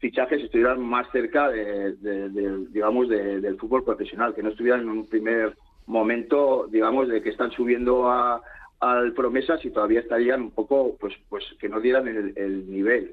[0.00, 4.88] fichajes estuvieran más cerca de, de- digamos de- del fútbol profesional, que no estuvieran en
[4.90, 5.56] un primer
[5.86, 8.42] momento, digamos, de que están subiendo a,
[8.80, 13.12] al promesas y todavía estarían un poco, pues, pues que no dieran el, el nivel,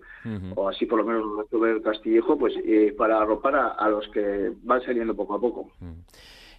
[0.55, 3.89] o así por lo menos lo tuve el Castillejo, pues eh, para arropar a, a
[3.89, 5.71] los que van saliendo poco a poco.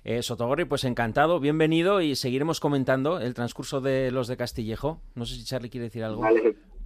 [0.05, 5.01] Eh, Sotogorri, pues encantado, bienvenido y seguiremos comentando el transcurso de los de Castillejo.
[5.15, 6.23] No sé si Charlie quiere decir algo.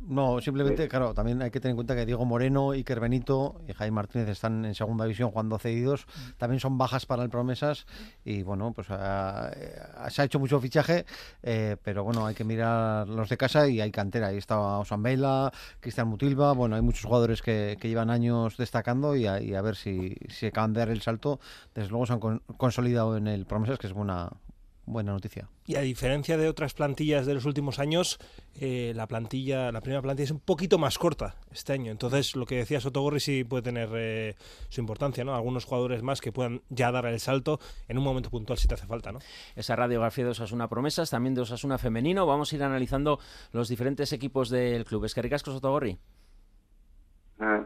[0.03, 3.73] No, simplemente, claro, también hay que tener en cuenta que Diego Moreno, Iker Benito y
[3.75, 6.07] Jaime Martínez están en segunda división jugando cedidos.
[6.39, 7.87] También son bajas para el Promesas
[8.25, 9.79] y bueno, pues ah, eh,
[10.09, 11.05] se ha hecho mucho fichaje,
[11.43, 14.29] eh, pero bueno, hay que mirar los de casa y hay cantera.
[14.29, 19.27] Ahí está Osambela, Cristian Mutilva, bueno, hay muchos jugadores que, que llevan años destacando y
[19.27, 21.41] a, y a ver si, si acaban de dar el salto.
[21.75, 24.31] Desde luego se han con- consolidado en el Promesas, que es buena,
[24.93, 25.49] buena noticia.
[25.67, 28.19] Y a diferencia de otras plantillas de los últimos años,
[28.55, 31.93] eh, la plantilla, la primera plantilla es un poquito más corta este año.
[31.93, 34.37] Entonces, lo que decía Sotogorri sí puede tener eh,
[34.69, 35.35] su importancia, ¿no?
[35.35, 38.75] Algunos jugadores más que puedan ya dar el salto en un momento puntual si te
[38.75, 39.21] hace falta, ¿no?
[39.57, 42.27] Esa radiografía de Osasuna Promesas, también de Osasuna Femenino.
[42.27, 43.19] Vamos a ir analizando
[43.53, 45.05] los diferentes equipos del club.
[45.05, 45.99] Es que ricasco, Sotogorri.
[47.39, 47.65] Ah,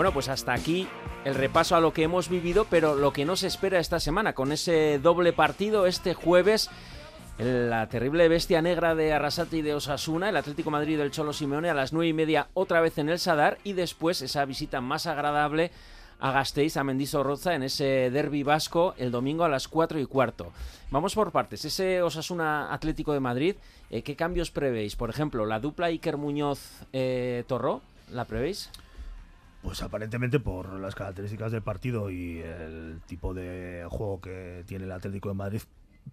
[0.00, 0.88] Bueno, pues hasta aquí
[1.26, 4.50] el repaso a lo que hemos vivido, pero lo que nos espera esta semana con
[4.50, 6.70] ese doble partido este jueves.
[7.36, 11.68] La terrible bestia negra de Arrasate y de Osasuna, el Atlético Madrid del Cholo Simeone
[11.68, 15.04] a las nueve y media otra vez en el Sadar y después esa visita más
[15.06, 15.70] agradable
[16.18, 20.50] a Gasteiz, a Mendizorroza en ese derby vasco el domingo a las cuatro y cuarto.
[20.90, 21.66] Vamos por partes.
[21.66, 23.56] Ese Osasuna Atlético de Madrid,
[23.90, 24.96] eh, ¿qué cambios prevéis?
[24.96, 27.82] Por ejemplo, la dupla Iker Muñoz-Torró,
[28.12, 28.70] ¿la prevéis?
[29.62, 34.92] Pues aparentemente por las características del partido y el tipo de juego que tiene el
[34.92, 35.60] Atlético de Madrid,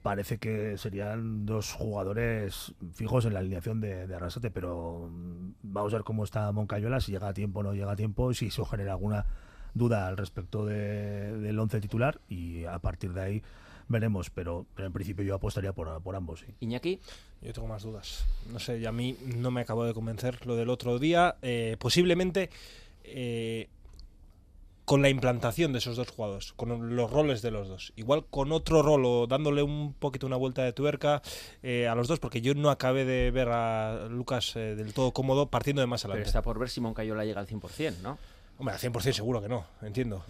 [0.01, 5.93] parece que serían dos jugadores fijos en la alineación de, de Arrasate, pero mm, vamos
[5.93, 8.47] a ver cómo está Moncayola, si llega a tiempo o no llega a tiempo, si
[8.47, 9.25] eso genera alguna
[9.73, 13.43] duda al respecto de- del once titular y a partir de ahí
[13.87, 16.41] veremos, pero, pero en principio yo apostaría por, por ambos.
[16.41, 16.47] Sí.
[16.59, 16.99] Iñaki.
[17.41, 18.25] Yo tengo más dudas.
[18.51, 21.35] No sé, y a mí no me acabó de convencer lo del otro día.
[21.43, 22.49] Eh, posiblemente
[23.07, 23.69] eh,
[24.85, 27.91] con la implantación de esos dos jugadores, con los roles de los dos.
[27.97, 31.21] Igual con otro rol o dándole un poquito una vuelta de tuerca
[31.61, 35.11] eh, a los dos, porque yo no acabé de ver a Lucas eh, del todo
[35.11, 36.29] cómodo partiendo de más Pero adelante.
[36.29, 38.17] está por ver si Moncayola llega al 100%, ¿no?
[38.59, 40.23] Hombre, al 100% seguro que no, entiendo.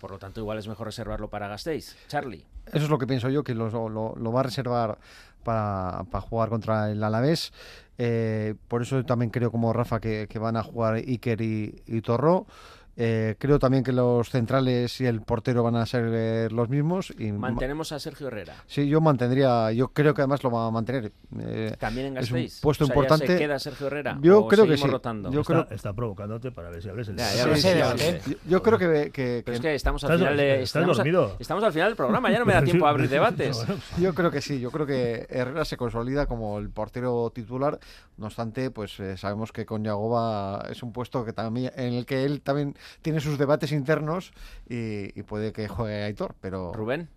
[0.00, 1.96] Por lo tanto, igual es mejor reservarlo para Gasteiz.
[2.08, 2.44] Charlie.
[2.66, 4.98] Eso es lo que pienso yo, que lo, lo- lo va a reservar
[5.42, 7.52] para, para jugar contra el Alavés.
[7.98, 12.02] Eh, por eso también creo, como Rafa, que, van a jugar Iker y, y.
[13.00, 17.14] Eh, creo también que los centrales y el portero van a ser eh, los mismos.
[17.16, 18.56] Y ma- Mantenemos a Sergio Herrera.
[18.66, 21.12] Sí, yo mantendría, yo creo que además lo va a mantener.
[21.38, 22.60] Eh, También en es un Gasteiz.
[22.60, 23.26] puesto O sea, ¿ya importante.
[23.34, 24.18] se queda Sergio Herrera?
[24.20, 24.84] Yo ¿O creo que sí.
[24.88, 25.30] rotando?
[25.30, 27.62] Yo está, creo, está provocándote para ver si hables el Ya, ya Sí, lo sí,
[27.78, 28.20] ya sé.
[28.26, 30.66] Yo- Yo creo que, que- Pero es que- estamos al Estás final de, dor- estás
[30.80, 31.36] estamos, a- dormido.
[31.38, 33.64] estamos al final del programa, ya no me da tiempo a abrir debates.
[34.00, 37.78] Yo creo que sí, yo creo que Herrera se consolida como el portero titular.
[38.16, 42.04] No obstante, pues eh, sabemos que con Yagoba es un puesto que también en el
[42.04, 44.32] que él también tiene sus debates internos
[44.68, 47.08] y, y puede que juegue Aitor, pero Rubén.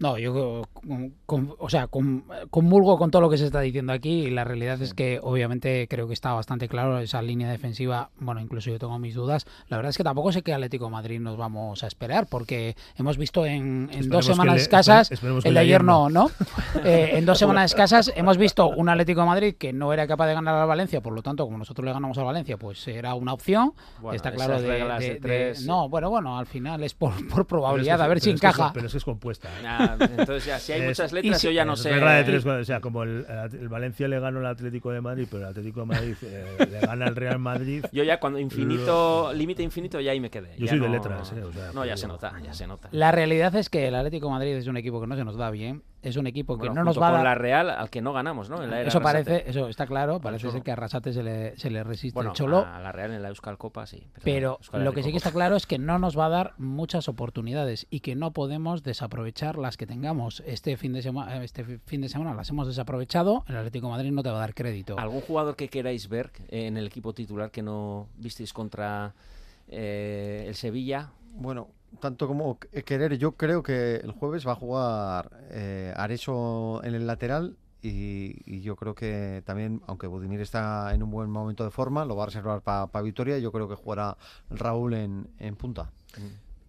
[0.00, 3.92] No, yo, con- con- o sea, con- comulgo con todo lo que se está diciendo
[3.92, 8.08] aquí y la realidad es que obviamente creo que está bastante claro esa línea defensiva,
[8.18, 9.46] bueno, incluso yo tengo mis dudas.
[9.68, 12.76] La verdad es que tampoco sé qué Atlético de Madrid nos vamos a esperar porque
[12.96, 15.10] hemos visto en, dos semanas el de- escasas,
[15.44, 16.30] el de ayer no, ¿no?
[16.84, 20.28] Eh, en dos semanas escasas hemos visto un Atlético de Madrid que no era capaz
[20.28, 23.14] de ganar al Valencia, por lo tanto, como nosotros le ganamos al Valencia, pues era
[23.14, 23.74] una opción.
[24.00, 27.12] Bueno, está claro de, de de- de- tres- No, bueno, bueno, al final es por,
[27.28, 28.72] por es probabilidad, que- a ver si es que es- encaja.
[28.72, 29.48] pero es que es compuesta.
[30.00, 31.90] Entonces ya, si hay Es- muchas letras, y yo ya no sé.
[31.92, 35.26] regla de tres, o sea, como el, el Valencia le ganó al Atlético de Madrid,
[35.30, 37.84] pero el Atlético de Madrid eh, le gana al Real Madrid.
[37.92, 40.50] Yo ya cuando infinito, límite infinito, ya ahí me quedé.
[40.58, 42.66] Yo Ya soy de no- letras, eh, o sea, no, ya se nota, ya se
[42.66, 42.88] nota.
[42.92, 45.36] La realidad es que el Atlético de Madrid es un equipo que no se nos
[45.36, 47.24] da bien, es un equipo que Bueno, no nos va a con dar...
[47.24, 48.62] la Real, al que no ganamos, ¿no?
[48.62, 49.24] En la era Eso Arrasate.
[49.30, 52.30] parece, eso está claro, parece ser que a Arrasate se le, se le resiste Bueno,
[52.30, 52.64] el Cholo.
[52.66, 54.06] a la Real en la Euskal Copa sí.
[54.24, 56.54] Pero Euskal lo que sí que está claro es que no nos va a dar
[56.58, 60.42] muchas oportunidades y que no podemos desaprovechar las que tengamos.
[60.46, 63.44] Este fin de semana, este fi- fin de semana las hemos desaprovechado.
[63.48, 64.98] El Atlético de Madrid no te va a dar crédito.
[64.98, 69.12] ¿Algún jugador que queráis ver en el equipo titular que no visteis contra
[69.68, 71.10] eh, el Sevilla?
[71.34, 71.68] Bueno,
[71.98, 76.94] tanto como que- querer, yo creo que el jueves va a jugar eh, Areso en
[76.94, 81.64] el lateral y, y yo creo que también, aunque Budimir está en un buen momento
[81.64, 84.16] de forma, lo va a reservar para Vitoria y yo creo que jugará
[84.50, 85.90] Raúl en, en punta.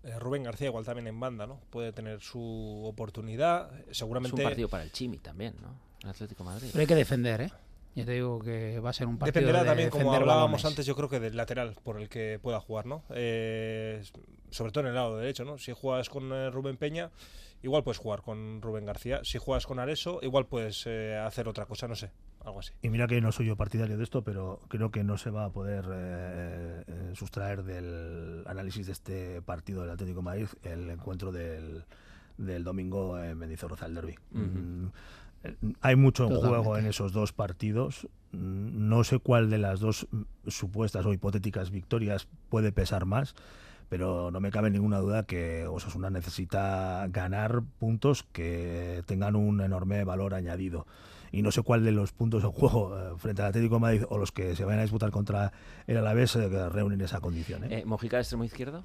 [0.04, 1.60] Eh, Rubén García igual también en banda, ¿no?
[1.70, 3.70] Puede tener su oportunidad.
[3.90, 5.76] Es Seguramente un partido para el Chimi también, ¿no?
[6.02, 6.70] El Atlético de Madrid.
[6.72, 7.52] Pero hay que defender, ¿eh?
[7.96, 10.66] Ya te digo que va a ser un partido Dependerá de también, como hablábamos balones.
[10.66, 13.04] antes, yo creo que del lateral por el que pueda jugar, ¿no?
[13.10, 14.02] Eh,
[14.50, 15.58] sobre todo en el lado derecho, ¿no?
[15.58, 17.12] Si juegas con eh, Rubén Peña,
[17.64, 19.22] igual puedes jugar con Rubén García.
[19.24, 22.12] Si juegas con Areso, igual puedes eh, hacer otra cosa, no sé,
[22.46, 22.74] algo así.
[22.82, 25.46] Y mira que no soy yo partidario de esto, pero creo que no se va
[25.46, 31.32] a poder eh, sustraer del análisis de este partido del Atlético de Madrid el encuentro
[31.32, 31.84] del,
[32.38, 34.16] del domingo en Mendizorroza, el derby.
[34.32, 34.90] Mm, eh,
[35.82, 38.08] Hay mucho en juego en esos dos partidos.
[38.32, 40.08] No sé cuál de las dos
[40.48, 43.36] supuestas o hipotéticas victorias puede pesar más,
[43.90, 50.04] pero no me cabe ninguna duda que Osasuna necesita ganar puntos que tengan un enorme
[50.04, 50.86] valor añadido.
[51.34, 54.04] Y no sé cuál de los puntos en juego eh, frente al Atlético de Madrid
[54.10, 55.52] o los que se vayan a disputar contra
[55.88, 57.64] el Alavés eh, reúnen esa condición.
[57.66, 57.80] ¿eh?
[57.80, 58.84] Eh, ¿Mojica de extremo izquierdo?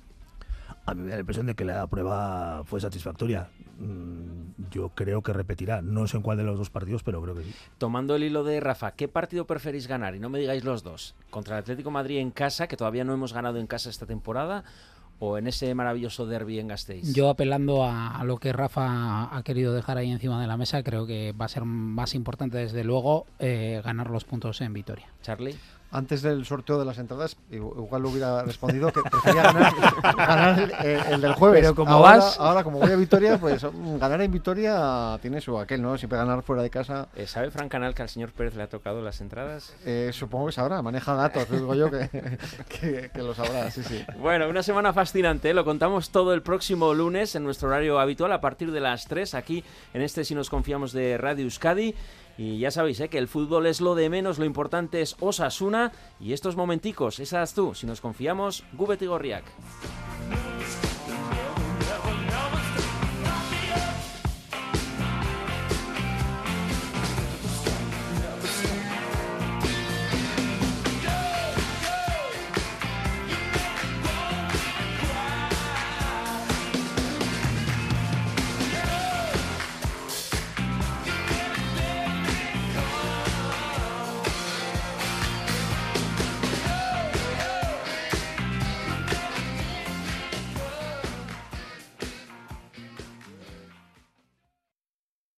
[0.87, 3.49] A mí me da la impresión de que la prueba fue satisfactoria.
[3.79, 5.83] Mm, Yo creo que repetirá.
[5.83, 7.55] No sé en cuál de los dos partidos, pero creo que sí.
[7.79, 10.15] Tomando el hilo de Rafa, ¿qué partido preferís ganar?
[10.15, 11.15] Y no me digáis los dos.
[11.31, 14.07] ¿Contra el Atlético de Madrid en casa, que todavía no hemos ganado en casa esta
[14.07, 14.65] temporada?
[15.19, 17.15] ¿O en ese maravilloso derby en Gasteiz?
[17.15, 20.83] Yo apelando a, a lo que Rafa ha querido dejar ahí encima de la mesa,
[20.83, 25.07] creo que va a ser más importante desde luego eh, ganar los puntos en Vitoria.
[25.23, 25.57] Charlie.
[25.97, 29.73] Antes del sorteo de las entradas, igu- igual lo hubiera respondido que prefería ganar,
[30.17, 31.61] ganar el, eh, el del jueves.
[31.63, 35.41] Pero como ahora, vas- ahora, como voy a Vitoria, pues mm, ganar en Vitoria tiene
[35.41, 35.97] su aquel, ¿no?
[35.97, 37.09] Siempre ganar fuera de casa.
[37.17, 39.75] Eh, ¿Sabe Fran Canal que al señor Pérez le ha tocado las entradas?
[39.87, 42.11] Eh, supongo que sabrá, maneja datos, digo yo que,
[42.69, 44.05] que, que lo sabrá, sí, sí.
[44.19, 45.55] Bueno, una semana fascinante, ¿eh?
[45.55, 49.35] lo contamos todo el próximo lunes en nuestro horario habitual a partir de las 3
[49.35, 51.95] aquí en este Si nos confiamos de Radio Euskadi.
[52.39, 53.09] Y ya sabéis ¿eh?
[53.09, 57.55] que el fútbol es lo de menos, lo importante es Osasuna y estos momenticos, esas
[57.55, 59.45] tú, si nos confiamos, Gubet y Gorriak.